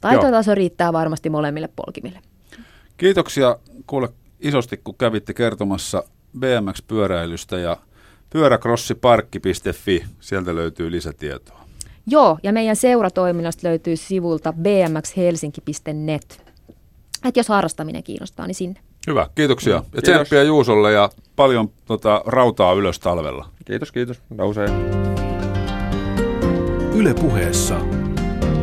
[0.00, 0.54] taitotaso Joo.
[0.54, 2.20] riittää varmasti molemmille polkimille.
[2.96, 4.08] Kiitoksia kuule
[4.40, 6.04] isosti, kun kävitte kertomassa
[6.38, 7.76] BMX-pyöräilystä ja
[8.30, 11.64] pyöräkrossiparkki.fi, sieltä löytyy lisätietoa.
[12.06, 16.44] Joo, ja meidän seuratoiminnasta löytyy sivulta bmxhelsinki.net.
[17.24, 18.80] Että jos harrastaminen kiinnostaa, niin sinne.
[19.06, 19.74] Hyvä, kiitoksia.
[19.74, 20.02] Ja Kiitos.
[20.02, 23.48] tsemppiä Juusolle ja paljon tota, rautaa ylös talvella.
[23.64, 24.20] Kiitos, kiitos.
[24.30, 24.68] Nousee.
[26.94, 27.80] Yle puheessa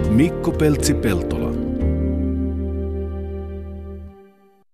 [0.10, 1.41] Mikko Peltsi-Peltola.